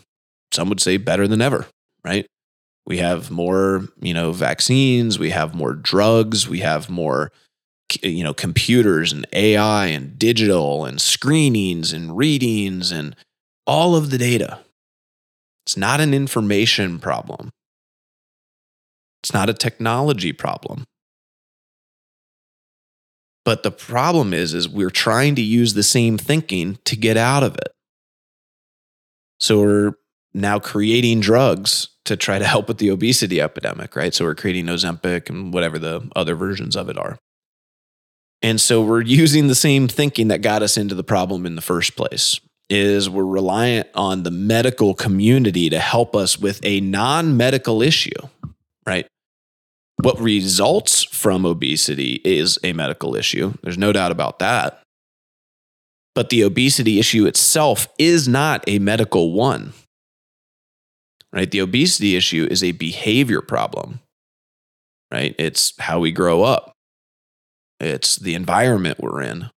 some 0.51 0.69
would 0.69 0.81
say 0.81 0.97
better 0.97 1.27
than 1.27 1.41
ever 1.41 1.67
right 2.03 2.25
we 2.87 2.97
have 2.97 3.29
more 3.29 3.87
you 4.01 4.13
know 4.13 4.31
vaccines 4.31 5.19
we 5.19 5.29
have 5.29 5.53
more 5.53 5.73
drugs 5.73 6.49
we 6.49 6.59
have 6.59 6.89
more 6.89 7.31
you 8.01 8.23
know 8.23 8.33
computers 8.33 9.11
and 9.13 9.25
AI 9.33 9.87
and 9.87 10.17
digital 10.17 10.85
and 10.85 10.99
screenings 10.99 11.93
and 11.93 12.17
readings 12.17 12.91
and 12.91 13.15
all 13.65 13.95
of 13.95 14.09
the 14.09 14.17
data. 14.17 14.59
It's 15.65 15.77
not 15.77 15.99
an 15.99 16.13
information 16.13 16.99
problem. 16.99 17.51
It's 19.21 19.33
not 19.33 19.49
a 19.49 19.53
technology 19.53 20.31
problem. 20.31 20.85
But 23.43 23.63
the 23.63 23.71
problem 23.71 24.33
is 24.33 24.53
is 24.53 24.67
we're 24.67 24.89
trying 24.89 25.35
to 25.35 25.41
use 25.41 25.73
the 25.73 25.83
same 25.83 26.17
thinking 26.17 26.79
to 26.85 26.95
get 26.95 27.17
out 27.17 27.43
of 27.43 27.55
it. 27.55 27.71
So 29.39 29.59
we're 29.59 29.93
now 30.37 30.59
creating 30.59 31.19
drugs 31.19 31.89
to 32.05 32.15
try 32.15 32.39
to 32.39 32.45
help 32.45 32.67
with 32.67 32.77
the 32.77 32.89
obesity 32.89 33.41
epidemic, 33.41 33.95
right? 33.95 34.13
So 34.13 34.25
we're 34.25 34.35
creating 34.35 34.65
Ozempic 34.67 35.29
and 35.29 35.53
whatever 35.53 35.77
the 35.77 36.09
other 36.15 36.35
versions 36.35 36.75
of 36.75 36.89
it 36.89 36.97
are. 36.97 37.17
And 38.41 38.61
so 38.61 38.81
we're 38.81 39.01
using 39.01 39.47
the 39.47 39.55
same 39.55 39.87
thinking 39.87 40.27
that 40.29 40.41
got 40.41 40.61
us 40.61 40.77
into 40.77 40.95
the 40.95 41.03
problem 41.03 41.45
in 41.45 41.55
the 41.55 41.61
first 41.61 41.95
place 41.95 42.39
is 42.69 43.09
we're 43.09 43.25
reliant 43.25 43.87
on 43.95 44.23
the 44.23 44.31
medical 44.31 44.93
community 44.93 45.69
to 45.69 45.79
help 45.79 46.15
us 46.15 46.37
with 46.37 46.59
a 46.63 46.81
non-medical 46.81 47.81
issue, 47.81 48.11
right? 48.85 49.07
What 50.01 50.19
results 50.19 51.03
from 51.03 51.45
obesity 51.45 52.21
is 52.23 52.59
a 52.63 52.73
medical 52.73 53.15
issue. 53.15 53.53
There's 53.63 53.77
no 53.77 53.91
doubt 53.91 54.11
about 54.11 54.39
that. 54.39 54.81
But 56.13 56.29
the 56.29 56.43
obesity 56.43 56.99
issue 56.99 57.25
itself 57.25 57.87
is 57.97 58.27
not 58.27 58.63
a 58.67 58.79
medical 58.79 59.33
one. 59.33 59.73
Right? 61.37 61.51
The 61.51 61.61
obesity 61.61 62.15
issue 62.15 62.47
is 62.49 62.63
a 62.63 62.71
behavior 62.71 63.41
problem. 63.41 63.99
Right? 65.11 65.35
It's 65.37 65.77
how 65.79 65.99
we 65.99 66.11
grow 66.11 66.41
up. 66.41 66.71
It's 67.79 68.15
the 68.15 68.33
environment 68.33 68.99
we're 68.99 69.21
in. 69.21 69.51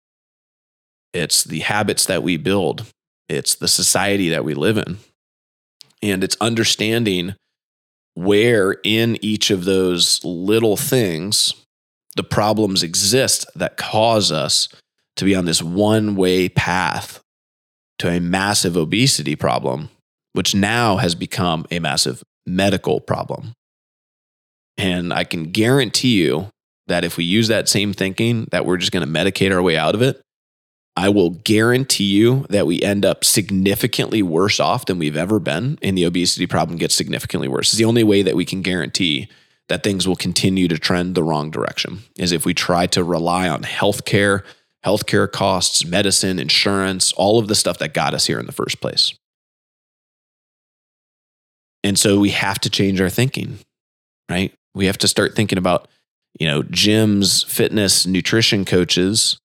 It's 1.15 1.43
the 1.43 1.61
habits 1.61 2.05
that 2.05 2.23
we 2.23 2.37
build. 2.37 2.85
It's 3.31 3.55
the 3.55 3.67
society 3.67 4.29
that 4.29 4.45
we 4.45 4.53
live 4.53 4.77
in. 4.77 4.99
And 6.03 6.23
it's 6.23 6.37
understanding 6.39 7.35
where 8.13 8.77
in 8.85 9.17
each 9.23 9.51
of 9.51 9.65
those 9.65 10.23
little 10.23 10.77
things 10.77 11.55
the 12.15 12.23
problems 12.23 12.83
exist 12.83 13.47
that 13.55 13.79
cause 13.79 14.31
us 14.31 14.69
to 15.17 15.25
be 15.25 15.35
on 15.35 15.47
this 15.47 15.63
one 15.63 16.15
way 16.15 16.51
path 16.51 17.21
to 18.01 18.11
a 18.11 18.21
massive 18.21 18.77
obesity 18.77 19.35
problem, 19.35 19.89
which 20.33 20.55
now 20.55 20.97
has 20.97 21.15
become 21.15 21.67
a 21.71 21.79
massive 21.79 22.23
medical 22.47 23.01
problem. 23.01 23.55
And 24.77 25.13
I 25.13 25.25
can 25.25 25.51
guarantee 25.51 26.23
you 26.23 26.49
that 26.87 27.05
if 27.05 27.17
we 27.17 27.25
use 27.25 27.49
that 27.49 27.69
same 27.69 27.93
thinking 27.93 28.49
that 28.51 28.65
we're 28.65 28.77
just 28.77 28.93
going 28.93 29.07
to 29.07 29.13
medicate 29.13 29.55
our 29.55 29.63
way 29.63 29.77
out 29.77 29.95
of 29.95 30.03
it, 30.03 30.21
I 30.97 31.09
will 31.09 31.31
guarantee 31.31 32.05
you 32.05 32.47
that 32.51 32.67
we 32.67 32.83
end 32.83 33.05
up 33.05 33.25
significantly 33.25 34.23
worse 34.23 34.59
off 34.59 34.87
than 34.87 34.99
we've 34.99 35.17
ever 35.17 35.39
been, 35.39 35.79
and 35.83 35.97
the 35.97 36.05
obesity 36.05 36.47
problem 36.47 36.79
gets 36.79 36.95
significantly 36.95 37.49
worse. 37.49 37.69
It's 37.69 37.79
the 37.79 37.85
only 37.85 38.05
way 38.05 38.23
that 38.23 38.37
we 38.37 38.45
can 38.45 38.61
guarantee 38.61 39.29
that 39.69 39.85
things 39.85 40.09
will 40.09 40.17
continue 40.17 40.67
to 40.67 40.79
trend 40.79 41.15
the 41.15 41.23
wrong 41.23 41.51
direction 41.51 42.01
is 42.19 42.33
if 42.33 42.45
we 42.45 42.53
try 42.53 42.87
to 42.89 43.05
rely 43.05 43.49
on 43.49 43.63
healthcare, 43.63 44.43
healthcare 44.85 45.31
costs, 45.31 45.85
medicine, 45.85 46.41
insurance, 46.41 47.13
all 47.13 47.39
of 47.39 47.47
the 47.47 47.55
stuff 47.55 47.79
that 47.79 47.95
got 47.95 48.13
us 48.13 48.27
here 48.27 48.41
in 48.41 48.47
the 48.47 48.53
first 48.53 48.81
place. 48.81 49.15
And 51.83 51.99
so 51.99 52.19
we 52.19 52.31
have 52.31 52.59
to 52.61 52.71
change 52.71 53.01
our 53.01 53.09
thinking, 53.09 53.59
right? 54.31 54.53
We 54.75 54.87
have 54.87 54.99
to 54.99 55.09
start 55.09 55.35
thinking 55.35 55.59
about, 55.59 55.89
you 56.39 56.47
know, 56.47 56.63
gyms, 56.63 57.45
fitness, 57.47 58.07
nutrition 58.07 58.65
coaches 58.65 59.39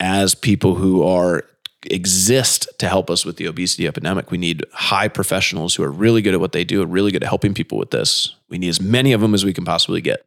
as 0.00 0.34
people 0.34 0.74
who 0.74 1.02
are 1.02 1.44
exist 1.90 2.68
to 2.78 2.88
help 2.88 3.10
us 3.10 3.24
with 3.24 3.36
the 3.36 3.46
obesity 3.46 3.86
epidemic. 3.86 4.30
We 4.30 4.38
need 4.38 4.64
high 4.72 5.08
professionals 5.08 5.74
who 5.74 5.82
are 5.82 5.90
really 5.90 6.22
good 6.22 6.34
at 6.34 6.40
what 6.40 6.52
they 6.52 6.64
do 6.64 6.82
and 6.82 6.92
really 6.92 7.12
good 7.12 7.22
at 7.22 7.28
helping 7.28 7.54
people 7.54 7.78
with 7.78 7.90
this. 7.90 8.34
We 8.48 8.58
need 8.58 8.68
as 8.68 8.80
many 8.80 9.12
of 9.12 9.20
them 9.20 9.34
as 9.34 9.44
we 9.44 9.52
can 9.52 9.64
possibly 9.64 10.00
get. 10.00 10.24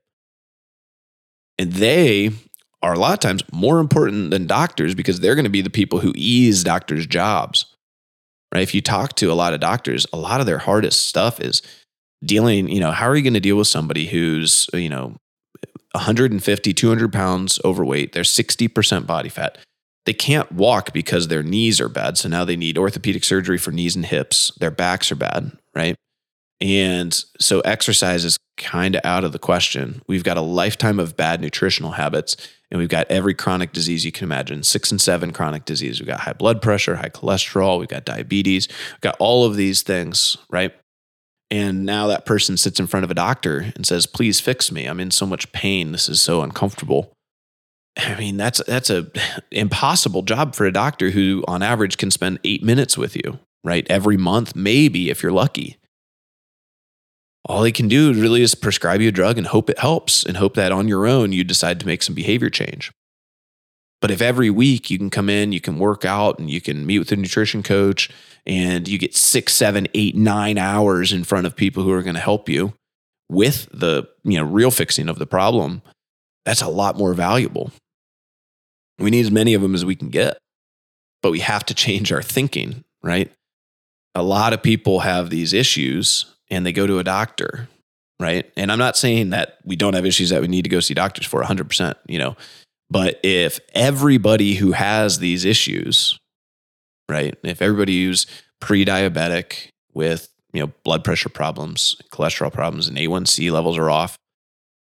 And 1.57 1.73
they 1.73 2.31
are 2.81 2.93
a 2.93 2.99
lot 2.99 3.13
of 3.13 3.19
times 3.19 3.43
more 3.51 3.79
important 3.79 4.31
than 4.31 4.47
doctors 4.47 4.95
because 4.95 5.19
they're 5.19 5.35
going 5.35 5.43
to 5.43 5.49
be 5.49 5.61
the 5.61 5.69
people 5.69 5.99
who 5.99 6.13
ease 6.15 6.63
doctors' 6.63 7.05
jobs. 7.05 7.65
Right? 8.53 8.63
If 8.63 8.73
you 8.73 8.81
talk 8.81 9.15
to 9.17 9.31
a 9.31 9.33
lot 9.33 9.53
of 9.53 9.59
doctors, 9.59 10.05
a 10.11 10.17
lot 10.17 10.39
of 10.39 10.45
their 10.45 10.57
hardest 10.57 11.07
stuff 11.07 11.39
is 11.39 11.61
dealing, 12.23 12.69
you 12.69 12.79
know, 12.79 12.91
how 12.91 13.07
are 13.07 13.15
you 13.15 13.21
going 13.21 13.33
to 13.35 13.39
deal 13.39 13.57
with 13.57 13.67
somebody 13.67 14.07
who's, 14.07 14.67
you 14.73 14.89
know, 14.89 15.17
150, 15.91 16.73
200 16.73 17.13
pounds 17.13 17.59
overweight, 17.63 18.13
they're 18.13 18.23
60% 18.23 19.05
body 19.07 19.29
fat 19.29 19.57
they 20.09 20.13
can't 20.13 20.51
walk 20.51 20.91
because 20.91 21.27
their 21.27 21.43
knees 21.43 21.79
are 21.79 21.87
bad. 21.87 22.17
So 22.17 22.29
now 22.29 22.43
they 22.43 22.55
need 22.55 22.79
orthopedic 22.79 23.23
surgery 23.23 23.59
for 23.59 23.69
knees 23.69 23.95
and 23.95 24.03
hips. 24.03 24.51
Their 24.59 24.71
backs 24.71 25.11
are 25.11 25.15
bad, 25.15 25.51
right? 25.75 25.95
And 26.61 27.13
so 27.39 27.61
exercise 27.61 28.25
is 28.25 28.37
kind 28.57 28.95
of 28.95 29.01
out 29.05 29.23
of 29.23 29.31
the 29.31 29.39
question. 29.39 30.01
We've 30.07 30.23
got 30.23 30.37
a 30.37 30.41
lifetime 30.41 30.99
of 30.99 31.15
bad 31.15 31.39
nutritional 31.39 31.91
habits, 31.91 32.35
and 32.69 32.79
we've 32.79 32.89
got 32.89 33.09
every 33.09 33.33
chronic 33.33 33.71
disease 33.71 34.03
you 34.03 34.11
can 34.11 34.25
imagine 34.25 34.63
six 34.63 34.91
and 34.91 34.99
seven 34.99 35.31
chronic 35.31 35.63
disease. 35.65 35.99
We've 35.99 36.07
got 36.07 36.21
high 36.21 36.33
blood 36.33 36.61
pressure, 36.61 36.97
high 36.97 37.09
cholesterol, 37.09 37.79
we've 37.79 37.87
got 37.87 38.03
diabetes, 38.03 38.67
we've 38.67 39.01
got 39.01 39.15
all 39.19 39.45
of 39.45 39.55
these 39.55 39.81
things, 39.81 40.37
right? 40.49 40.73
And 41.51 41.85
now 41.85 42.07
that 42.07 42.25
person 42.25 42.57
sits 42.57 42.79
in 42.79 42.87
front 42.87 43.05
of 43.05 43.11
a 43.11 43.15
doctor 43.15 43.71
and 43.75 43.85
says, 43.85 44.05
Please 44.05 44.39
fix 44.39 44.71
me. 44.71 44.85
I'm 44.85 44.99
in 44.99 45.11
so 45.11 45.25
much 45.25 45.51
pain. 45.51 45.91
This 45.91 46.07
is 46.07 46.21
so 46.21 46.41
uncomfortable. 46.41 47.11
I 47.97 48.15
mean, 48.15 48.37
that's 48.37 48.61
that's 48.65 48.89
a 48.89 49.07
impossible 49.51 50.21
job 50.23 50.55
for 50.55 50.65
a 50.65 50.73
doctor 50.73 51.09
who 51.09 51.43
on 51.47 51.63
average 51.63 51.97
can 51.97 52.11
spend 52.11 52.39
8 52.43 52.63
minutes 52.63 52.97
with 52.97 53.15
you, 53.15 53.39
right? 53.63 53.87
Every 53.89 54.17
month, 54.17 54.55
maybe 54.55 55.09
if 55.09 55.23
you're 55.23 55.31
lucky. 55.31 55.77
All 57.49 57.63
they 57.63 57.71
can 57.71 57.87
do 57.87 58.13
really 58.13 58.43
is 58.43 58.53
prescribe 58.53 59.01
you 59.01 59.09
a 59.09 59.11
drug 59.11 59.39
and 59.39 59.47
hope 59.47 59.71
it 59.71 59.79
helps 59.79 60.23
and 60.23 60.37
hope 60.37 60.53
that 60.53 60.71
on 60.71 60.87
your 60.87 61.07
own 61.07 61.31
you 61.31 61.43
decide 61.43 61.79
to 61.79 61.87
make 61.87 62.03
some 62.03 62.13
behavior 62.13 62.51
change. 62.51 62.91
But 64.01 64.11
if 64.11 64.21
every 64.21 64.51
week 64.51 64.91
you 64.91 64.99
can 64.99 65.09
come 65.09 65.29
in, 65.29 65.51
you 65.51 65.59
can 65.59 65.79
work 65.79 66.05
out 66.05 66.37
and 66.37 66.47
you 66.47 66.61
can 66.61 66.85
meet 66.85 66.99
with 66.99 67.11
a 67.11 67.15
nutrition 67.15 67.63
coach 67.63 68.11
and 68.45 68.87
you 68.87 68.99
get 68.99 69.15
six, 69.15 69.53
seven, 69.53 69.87
eight, 69.95 70.15
nine 70.15 70.59
hours 70.59 71.11
in 71.11 71.23
front 71.23 71.47
of 71.47 71.55
people 71.55 71.81
who 71.81 71.91
are 71.91 72.03
going 72.03 72.15
to 72.15 72.21
help 72.21 72.47
you 72.47 72.73
with 73.29 73.67
the 73.73 74.07
you 74.23 74.37
know 74.37 74.45
real 74.45 74.71
fixing 74.71 75.09
of 75.09 75.17
the 75.17 75.25
problem, 75.25 75.81
that's 76.45 76.61
a 76.61 76.67
lot 76.67 76.97
more 76.97 77.15
valuable. 77.15 77.71
We 78.99 79.09
need 79.09 79.21
as 79.21 79.31
many 79.31 79.55
of 79.55 79.63
them 79.63 79.73
as 79.73 79.83
we 79.83 79.95
can 79.95 80.09
get, 80.09 80.37
but 81.23 81.31
we 81.31 81.39
have 81.39 81.65
to 81.65 81.73
change 81.73 82.11
our 82.11 82.21
thinking, 82.21 82.83
right? 83.01 83.31
A 84.13 84.21
lot 84.21 84.53
of 84.53 84.61
people 84.61 84.99
have 84.99 85.31
these 85.31 85.51
issues 85.51 86.25
and 86.49 86.65
they 86.65 86.71
go 86.71 86.87
to 86.87 86.99
a 86.99 87.03
doctor, 87.03 87.69
right? 88.19 88.51
And 88.57 88.71
I'm 88.71 88.79
not 88.79 88.97
saying 88.97 89.31
that 89.31 89.57
we 89.63 89.75
don't 89.75 89.93
have 89.93 90.05
issues 90.05 90.29
that 90.29 90.41
we 90.41 90.47
need 90.47 90.63
to 90.63 90.69
go 90.69 90.79
see 90.79 90.93
doctors 90.93 91.25
for 91.25 91.41
100%, 91.41 91.95
you 92.07 92.17
know, 92.17 92.35
but 92.89 93.19
if 93.23 93.59
everybody 93.73 94.55
who 94.55 94.71
has 94.71 95.19
these 95.19 95.45
issues, 95.45 96.17
right? 97.07 97.35
If 97.43 97.61
everybody 97.61 98.03
who's 98.03 98.25
pre 98.59 98.83
diabetic 98.83 99.69
with, 99.93 100.29
you 100.53 100.61
know, 100.61 100.71
blood 100.83 101.03
pressure 101.03 101.29
problems, 101.29 101.95
cholesterol 102.11 102.51
problems, 102.51 102.87
and 102.87 102.97
A1C 102.97 103.51
levels 103.51 103.77
are 103.77 103.89
off, 103.89 104.17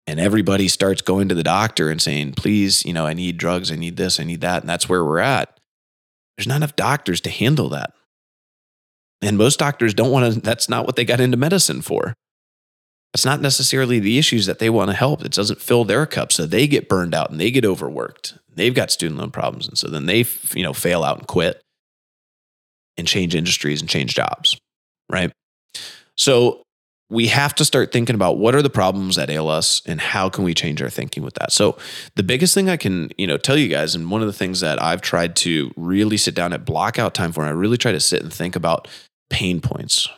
and 0.08 0.20
everybody 0.20 0.68
starts 0.68 1.02
going 1.02 1.30
to 1.30 1.36
the 1.36 1.44
doctor 1.44 1.90
and 1.90 2.02
saying, 2.02 2.34
please, 2.34 2.86
you 2.86 2.94
know, 2.94 3.08
I 3.08 3.14
need 3.14 3.38
drugs, 3.38 3.72
I 3.72 3.76
need 3.76 3.98
this, 3.98 4.20
I 4.20 4.24
need 4.24 4.42
that. 4.42 4.62
And 4.62 4.70
that's 4.70 4.88
where 4.88 5.04
we're 5.04 5.20
at. 5.20 5.60
There's 6.38 6.48
not 6.48 6.58
enough 6.58 6.76
doctors 6.76 7.22
to 7.22 7.30
handle 7.30 7.70
that. 7.70 7.94
And 9.26 9.38
most 9.38 9.58
doctors 9.58 9.94
don't 9.94 10.12
want 10.12 10.34
to, 10.34 10.40
that's 10.40 10.70
not 10.70 10.86
what 10.86 10.96
they 10.96 11.04
got 11.04 11.20
into 11.20 11.36
medicine 11.36 11.82
for. 11.82 12.14
That's 13.12 13.26
not 13.26 13.42
necessarily 13.42 14.00
the 14.00 14.18
issues 14.18 14.46
that 14.46 14.60
they 14.60 14.70
want 14.70 14.90
to 14.92 14.96
help. 14.96 15.24
It 15.24 15.32
doesn't 15.32 15.62
fill 15.62 15.86
their 15.86 16.06
cup. 16.06 16.32
So 16.32 16.46
they 16.46 16.68
get 16.68 16.90
burned 16.90 17.16
out 17.16 17.32
and 17.32 17.40
they 17.40 17.50
get 17.50 17.66
overworked. 17.66 18.38
They've 18.54 18.74
got 18.74 18.92
student 18.92 19.20
loan 19.20 19.32
problems. 19.32 19.68
And 19.68 19.78
so 19.78 19.88
then 19.88 20.06
they, 20.06 20.26
you 20.54 20.64
know, 20.64 20.74
fail 20.74 21.04
out 21.04 21.18
and 21.18 21.28
quit 21.28 21.62
and 22.98 23.08
change 23.08 23.34
industries 23.36 23.82
and 23.82 23.90
change 23.90 24.14
jobs. 24.14 24.58
Right. 25.10 25.32
So 26.18 26.62
we 27.10 27.28
have 27.28 27.54
to 27.56 27.66
start 27.66 27.92
thinking 27.92 28.16
about 28.16 28.38
what 28.38 28.56
are 28.56 28.62
the 28.62 28.70
problems 28.70 29.16
that 29.16 29.30
ail 29.30 29.48
us 29.48 29.82
and 29.86 30.02
how 30.02 30.28
can 30.28 30.44
we 30.44 30.54
change 30.54 30.82
our 30.82 30.90
thinking 30.90 31.24
with 31.24 31.36
that. 31.36 31.52
So 31.52 31.78
the 32.16 32.24
biggest 32.24 32.54
thing 32.54 32.70
I 32.70 32.78
can, 32.78 33.12
you 33.18 33.28
know, 33.28 33.38
tell 33.38 33.58
you 33.58 33.68
guys, 33.68 33.96
and 33.96 34.10
one 34.10 34.22
of 34.22 34.28
the 34.28 34.34
things 34.34 34.60
that 34.62 34.82
I've 34.82 35.02
tried 35.02 35.36
to 35.38 35.72
really 35.78 36.18
sit 36.18 36.34
down 36.34 36.52
at 36.52 36.66
block 36.66 36.98
out 36.98 37.14
time 37.14 37.32
for, 37.32 37.42
and 37.42 37.50
I 37.50 37.54
really 37.54 37.78
try 37.78 37.92
to 37.92 38.00
sit 38.00 38.24
and 38.24 38.34
think 38.34 38.56
about 38.56 38.88
pain 39.30 39.62
points. 39.62 40.10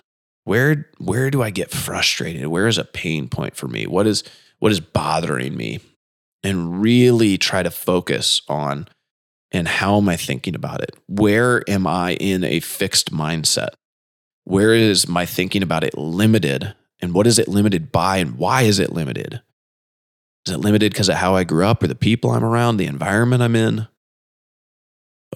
Where 0.44 0.90
where 0.98 1.30
do 1.30 1.42
I 1.42 1.50
get 1.50 1.72
frustrated? 1.72 2.48
Where 2.48 2.68
is 2.68 2.78
a 2.78 2.86
pain 2.86 3.28
point 3.28 3.56
for 3.56 3.68
me? 3.68 3.86
What 3.88 4.08
is 4.08 4.24
what 4.60 4.72
is 4.72 4.80
bothering 4.80 5.56
me? 5.56 5.80
And 6.44 6.82
really 6.82 7.38
try 7.38 7.64
to 7.64 7.72
focus 7.72 8.42
on 8.48 8.88
and 9.52 9.68
how 9.68 9.98
am 9.98 10.08
I 10.08 10.18
thinking 10.18 10.56
about 10.56 10.82
it? 10.82 10.96
Where 11.08 11.64
am 11.70 11.88
I 11.88 12.14
in 12.16 12.44
a 12.44 12.60
fixed 12.60 13.12
mindset? 13.12 13.70
where 14.48 14.74
is 14.74 15.10
my 15.10 15.26
thinking 15.26 15.62
about 15.62 15.84
it 15.84 15.98
limited? 15.98 16.74
And 17.02 17.14
what 17.14 17.28
is 17.28 17.38
it 17.38 17.50
limited 17.50 17.92
by? 17.92 18.18
And 18.18 18.38
why 18.38 18.62
is 18.62 18.80
it 18.80 18.94
limited? 18.94 19.42
Is 20.46 20.54
it 20.54 20.60
limited 20.60 20.94
because 20.94 21.10
of 21.10 21.16
how 21.16 21.36
I 21.36 21.44
grew 21.44 21.66
up 21.66 21.84
or 21.84 21.88
the 21.88 21.96
people 21.96 22.32
I'm 22.32 22.46
around, 22.46 22.78
the 22.78 22.86
environment 22.86 23.44
I'm 23.44 23.58
in? 23.58 23.88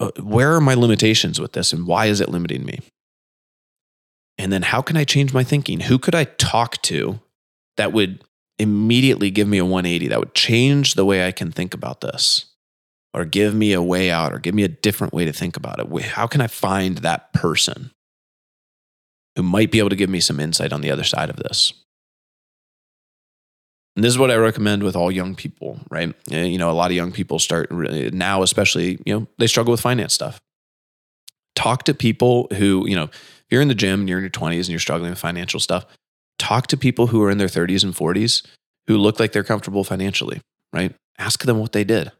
Uh, 0.00 0.10
where 0.22 0.54
are 0.54 0.62
my 0.62 0.72
limitations 0.72 1.38
with 1.38 1.52
this 1.52 1.74
and 1.74 1.86
why 1.86 2.06
is 2.06 2.22
it 2.22 2.30
limiting 2.30 2.64
me? 2.64 2.80
And 4.42 4.52
then 4.52 4.62
how 4.62 4.82
can 4.82 4.96
I 4.96 5.04
change 5.04 5.32
my 5.32 5.44
thinking? 5.44 5.80
Who 5.80 5.98
could 5.98 6.14
I 6.14 6.24
talk 6.24 6.82
to 6.82 7.20
that 7.76 7.92
would 7.92 8.24
immediately 8.58 9.30
give 9.30 9.48
me 9.48 9.58
a 9.58 9.64
180, 9.64 10.08
that 10.08 10.18
would 10.18 10.34
change 10.34 10.94
the 10.94 11.04
way 11.04 11.26
I 11.26 11.32
can 11.32 11.52
think 11.52 11.74
about 11.74 12.00
this? 12.00 12.46
Or 13.14 13.24
give 13.24 13.54
me 13.54 13.72
a 13.72 13.82
way 13.82 14.10
out, 14.10 14.32
or 14.32 14.38
give 14.38 14.54
me 14.54 14.62
a 14.62 14.68
different 14.68 15.12
way 15.12 15.24
to 15.26 15.32
think 15.32 15.56
about 15.56 15.78
it. 15.78 16.02
How 16.02 16.26
can 16.26 16.40
I 16.40 16.46
find 16.46 16.98
that 16.98 17.32
person? 17.32 17.90
who 19.36 19.42
might 19.42 19.70
be 19.70 19.78
able 19.78 19.90
to 19.90 19.96
give 19.96 20.10
me 20.10 20.20
some 20.20 20.40
insight 20.40 20.72
on 20.72 20.80
the 20.80 20.90
other 20.90 21.04
side 21.04 21.30
of 21.30 21.36
this. 21.36 21.72
And 23.96 24.04
this 24.04 24.12
is 24.12 24.18
what 24.18 24.30
I 24.30 24.36
recommend 24.36 24.82
with 24.82 24.96
all 24.96 25.10
young 25.10 25.34
people, 25.34 25.78
right? 25.90 26.14
Eh, 26.30 26.44
you 26.44 26.58
know, 26.58 26.70
a 26.70 26.72
lot 26.72 26.90
of 26.90 26.96
young 26.96 27.12
people 27.12 27.38
start 27.38 27.70
now, 27.70 28.42
especially, 28.42 28.98
you 29.04 29.14
know, 29.14 29.26
they 29.38 29.46
struggle 29.46 29.70
with 29.70 29.80
finance 29.80 30.14
stuff. 30.14 30.40
Talk 31.54 31.84
to 31.84 31.94
people 31.94 32.48
who, 32.54 32.86
you 32.88 32.96
know, 32.96 33.04
if 33.04 33.44
you're 33.50 33.62
in 33.62 33.68
the 33.68 33.74
gym 33.74 34.00
and 34.00 34.08
you're 34.08 34.18
in 34.18 34.24
your 34.24 34.30
20s 34.30 34.60
and 34.60 34.68
you're 34.68 34.78
struggling 34.78 35.10
with 35.10 35.18
financial 35.18 35.60
stuff, 35.60 35.86
talk 36.38 36.66
to 36.68 36.76
people 36.76 37.08
who 37.08 37.22
are 37.22 37.30
in 37.30 37.38
their 37.38 37.48
30s 37.48 37.84
and 37.84 37.94
40s 37.94 38.42
who 38.86 38.96
look 38.96 39.20
like 39.20 39.32
they're 39.32 39.44
comfortable 39.44 39.84
financially, 39.84 40.40
right? 40.72 40.94
Ask 41.18 41.44
them 41.44 41.58
what 41.58 41.72
they 41.72 41.84
did. 41.84 42.10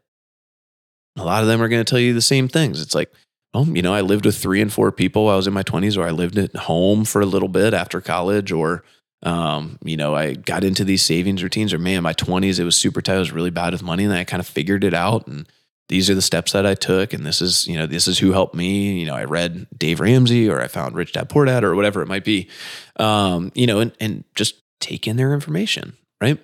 A 1.17 1.23
lot 1.23 1.41
of 1.43 1.47
them 1.47 1.61
are 1.61 1.67
going 1.67 1.83
to 1.83 1.89
tell 1.89 1.99
you 1.99 2.13
the 2.13 2.21
same 2.21 2.47
things. 2.47 2.81
It's 2.81 2.95
like, 2.95 3.11
well, 3.53 3.65
you 3.67 3.81
know, 3.81 3.93
I 3.93 4.01
lived 4.01 4.25
with 4.25 4.37
three 4.37 4.61
and 4.61 4.73
four 4.73 4.91
people. 4.91 5.29
I 5.29 5.35
was 5.35 5.45
in 5.45 5.53
my 5.53 5.63
20s, 5.63 5.97
or 5.97 6.03
I 6.03 6.11
lived 6.11 6.37
at 6.37 6.55
home 6.55 7.05
for 7.05 7.21
a 7.21 7.25
little 7.25 7.49
bit 7.49 7.73
after 7.73 8.01
college, 8.01 8.51
or, 8.51 8.83
um, 9.21 9.77
you 9.83 9.95
know, 9.95 10.15
I 10.15 10.33
got 10.33 10.63
into 10.63 10.83
these 10.83 11.03
savings 11.03 11.43
routines, 11.43 11.73
or 11.73 11.77
man, 11.77 12.01
my 12.01 12.13
20s, 12.13 12.59
it 12.59 12.63
was 12.63 12.75
super 12.75 13.01
tight. 13.01 13.15
I 13.15 13.19
was 13.19 13.31
really 13.31 13.51
bad 13.51 13.73
with 13.73 13.83
money. 13.83 14.03
And 14.03 14.11
then 14.11 14.19
I 14.19 14.23
kind 14.23 14.39
of 14.39 14.47
figured 14.47 14.83
it 14.83 14.93
out. 14.93 15.27
And 15.27 15.47
these 15.89 16.09
are 16.09 16.15
the 16.15 16.21
steps 16.21 16.53
that 16.53 16.65
I 16.65 16.75
took. 16.75 17.13
And 17.13 17.25
this 17.25 17.41
is, 17.41 17.67
you 17.67 17.77
know, 17.77 17.85
this 17.85 18.07
is 18.07 18.19
who 18.19 18.31
helped 18.31 18.55
me. 18.55 18.99
You 18.99 19.05
know, 19.05 19.15
I 19.15 19.25
read 19.25 19.67
Dave 19.77 19.99
Ramsey, 19.99 20.49
or 20.49 20.61
I 20.61 20.67
found 20.67 20.95
Rich 20.95 21.13
Dad 21.13 21.29
Poor 21.29 21.45
Dad, 21.45 21.63
or 21.63 21.75
whatever 21.75 22.01
it 22.01 22.07
might 22.07 22.23
be, 22.23 22.49
um, 22.97 23.51
you 23.53 23.67
know, 23.67 23.79
and, 23.79 23.91
and 23.99 24.23
just 24.35 24.61
take 24.79 25.07
in 25.07 25.17
their 25.17 25.33
information, 25.33 25.93
right? 26.21 26.39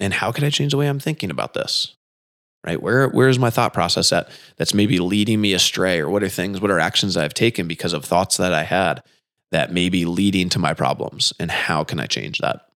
And 0.00 0.14
how 0.14 0.32
can 0.32 0.44
I 0.44 0.50
change 0.50 0.72
the 0.72 0.78
way 0.78 0.88
I'm 0.88 1.00
thinking 1.00 1.30
about 1.30 1.54
this? 1.54 1.94
right? 2.66 2.80
Where 2.80 3.08
where 3.08 3.28
is 3.28 3.38
my 3.38 3.50
thought 3.50 3.74
process 3.74 4.12
at 4.12 4.28
that's 4.56 4.74
maybe 4.74 4.98
leading 4.98 5.40
me 5.40 5.52
astray, 5.52 6.00
or 6.00 6.08
what 6.08 6.22
are 6.22 6.28
things, 6.28 6.60
what 6.60 6.70
are 6.70 6.78
actions 6.78 7.16
I've 7.16 7.34
taken 7.34 7.66
because 7.66 7.92
of 7.92 8.04
thoughts 8.04 8.36
that 8.36 8.52
I 8.52 8.62
had 8.64 9.02
that 9.50 9.72
may 9.72 9.88
be 9.88 10.04
leading 10.04 10.48
to 10.50 10.58
my 10.58 10.74
problems, 10.74 11.32
and 11.38 11.50
how 11.50 11.84
can 11.84 12.00
I 12.00 12.06
change 12.06 12.38
that? 12.38 12.68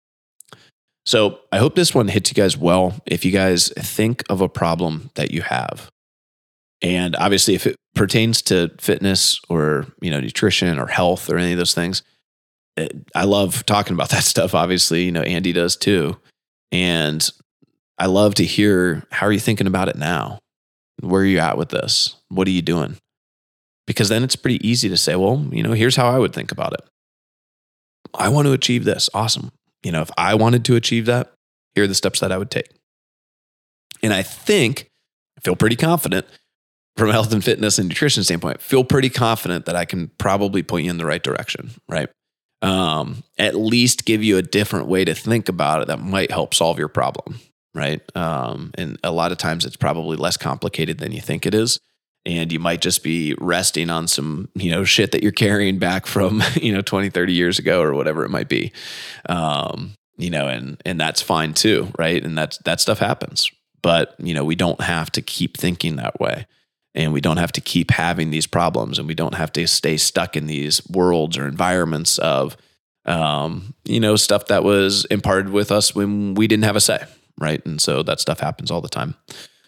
So 1.05 1.39
I 1.51 1.57
hope 1.57 1.75
this 1.75 1.93
one 1.93 2.07
hits 2.07 2.31
you 2.31 2.35
guys 2.35 2.57
well. 2.57 2.95
If 3.05 3.25
you 3.25 3.31
guys 3.31 3.69
think 3.77 4.23
of 4.29 4.41
a 4.41 4.49
problem 4.49 5.11
that 5.15 5.31
you 5.31 5.41
have, 5.43 5.89
and 6.81 7.15
obviously 7.15 7.55
if 7.55 7.67
it 7.67 7.75
pertains 7.93 8.41
to 8.43 8.71
fitness 8.79 9.39
or 9.49 9.87
you 10.01 10.11
know 10.11 10.19
nutrition 10.19 10.79
or 10.79 10.87
health 10.87 11.29
or 11.29 11.37
any 11.37 11.51
of 11.51 11.57
those 11.57 11.73
things, 11.73 12.01
it, 12.75 12.93
I 13.15 13.25
love 13.25 13.65
talking 13.65 13.93
about 13.93 14.09
that 14.11 14.23
stuff. 14.23 14.55
Obviously, 14.55 15.03
you 15.03 15.11
know 15.11 15.21
Andy 15.21 15.53
does 15.53 15.75
too. 15.75 16.17
And 16.71 17.27
I 17.97 18.07
love 18.07 18.35
to 18.35 18.45
hear 18.45 19.03
how 19.11 19.27
are 19.27 19.31
you 19.31 19.39
thinking 19.39 19.67
about 19.67 19.89
it 19.89 19.95
now? 19.95 20.39
Where 21.01 21.21
are 21.21 21.25
you 21.25 21.39
at 21.39 21.57
with 21.57 21.69
this? 21.69 22.15
What 22.29 22.47
are 22.47 22.51
you 22.51 22.61
doing? 22.61 22.97
Because 23.87 24.09
then 24.09 24.23
it's 24.23 24.35
pretty 24.35 24.65
easy 24.67 24.89
to 24.89 24.97
say, 24.97 25.15
well, 25.15 25.45
you 25.51 25.61
know, 25.61 25.73
here's 25.73 25.95
how 25.95 26.09
I 26.09 26.17
would 26.17 26.33
think 26.33 26.51
about 26.51 26.73
it. 26.73 26.81
I 28.13 28.29
want 28.29 28.47
to 28.47 28.53
achieve 28.53 28.83
this. 28.85 29.09
Awesome. 29.13 29.51
You 29.85 29.91
know, 29.91 30.01
if 30.01 30.09
I 30.17 30.33
wanted 30.33 30.65
to 30.65 30.75
achieve 30.75 31.05
that, 31.05 31.31
here 31.75 31.83
are 31.83 31.87
the 31.87 31.93
steps 31.93 32.19
that 32.21 32.31
I 32.31 32.39
would 32.39 32.49
take. 32.49 32.69
And 34.01 34.11
I 34.11 34.23
think, 34.23 34.89
I 35.37 35.41
feel 35.41 35.55
pretty 35.55 35.75
confident 35.75 36.25
from 36.97 37.09
a 37.09 37.11
health 37.11 37.31
and 37.31 37.43
fitness 37.43 37.77
and 37.77 37.87
nutrition 37.87 38.23
standpoint, 38.23 38.61
feel 38.61 38.83
pretty 38.83 39.09
confident 39.09 39.65
that 39.65 39.75
I 39.75 39.85
can 39.85 40.09
probably 40.17 40.63
point 40.63 40.85
you 40.85 40.89
in 40.89 40.97
the 40.97 41.05
right 41.05 41.21
direction, 41.21 41.69
right? 41.87 42.09
Um, 42.63 43.23
at 43.37 43.53
least 43.53 44.05
give 44.05 44.23
you 44.23 44.37
a 44.37 44.41
different 44.41 44.87
way 44.87 45.05
to 45.05 45.13
think 45.13 45.49
about 45.49 45.83
it 45.83 45.87
that 45.89 45.99
might 45.99 46.31
help 46.31 46.55
solve 46.55 46.79
your 46.79 46.87
problem, 46.87 47.39
right? 47.75 48.01
Um, 48.15 48.71
and 48.75 48.97
a 49.03 49.11
lot 49.11 49.31
of 49.31 49.37
times 49.37 49.65
it's 49.65 49.75
probably 49.75 50.17
less 50.17 50.35
complicated 50.35 50.97
than 50.97 51.11
you 51.11 51.21
think 51.21 51.45
it 51.45 51.53
is. 51.53 51.79
And 52.25 52.51
you 52.51 52.59
might 52.59 52.81
just 52.81 53.03
be 53.03 53.35
resting 53.39 53.89
on 53.89 54.07
some, 54.07 54.49
you 54.55 54.71
know, 54.71 54.83
shit 54.83 55.11
that 55.11 55.21
you're 55.21 55.31
carrying 55.31 55.77
back 55.77 56.07
from, 56.07 56.41
you 56.55 56.73
know, 56.73 56.81
20, 56.81 57.09
30 57.09 57.33
years 57.33 57.59
ago 57.59 57.81
or 57.81 57.93
whatever 57.93 58.25
it 58.25 58.29
might 58.29 58.49
be. 58.49 58.71
Um, 59.29 59.93
you 60.17 60.29
know, 60.29 60.47
and 60.47 60.81
and 60.85 60.99
that's 60.99 61.21
fine 61.21 61.53
too, 61.53 61.91
right? 61.99 62.23
And 62.23 62.37
that's 62.37 62.57
that 62.59 62.79
stuff 62.79 62.99
happens. 62.99 63.51
But, 63.81 64.15
you 64.17 64.33
know, 64.33 64.43
we 64.43 64.55
don't 64.55 64.81
have 64.81 65.11
to 65.11 65.21
keep 65.21 65.57
thinking 65.57 65.97
that 65.97 66.19
way. 66.19 66.47
And 66.95 67.11
we 67.11 67.21
don't 67.21 67.37
have 67.37 67.51
to 67.51 67.61
keep 67.61 67.91
having 67.91 68.31
these 68.31 68.47
problems 68.47 68.97
and 68.97 69.07
we 69.07 69.13
don't 69.13 69.35
have 69.35 69.51
to 69.53 69.67
stay 69.67 69.97
stuck 69.97 70.37
in 70.37 70.47
these 70.47 70.81
worlds 70.89 71.37
or 71.37 71.45
environments 71.45 72.17
of 72.17 72.55
um, 73.05 73.73
you 73.83 73.99
know, 73.99 74.15
stuff 74.15 74.47
that 74.47 74.63
was 74.63 75.05
imparted 75.05 75.49
with 75.49 75.71
us 75.71 75.93
when 75.93 76.33
we 76.33 76.47
didn't 76.47 76.65
have 76.65 76.75
a 76.75 76.81
say, 76.81 77.03
right? 77.37 77.63
And 77.65 77.79
so 77.79 78.03
that 78.03 78.19
stuff 78.19 78.39
happens 78.39 78.71
all 78.71 78.81
the 78.81 78.89
time. 78.89 79.15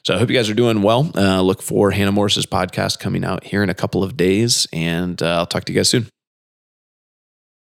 So 0.08 0.15
I 0.15 0.20
hope 0.20 0.30
you 0.30 0.38
guys 0.38 0.50
are 0.50 0.54
doing 0.54 0.84
well. 0.84 1.12
Uh, 1.15 1.41
look 1.41 1.62
for 1.62 1.91
Hannah 1.91 2.13
Morris's 2.13 2.46
podcast 2.46 2.98
coming 2.98 3.26
out 3.26 3.43
here 3.43 3.62
in 3.62 3.70
a 3.70 3.74
couple 3.74 4.06
of 4.06 4.15
days, 4.15 4.65
and 4.72 5.22
uh, 5.22 5.39
I'll 5.39 5.46
talk 5.46 5.65
to 5.65 5.74
you 5.74 5.80
guys 5.80 5.89
soon. 5.89 6.08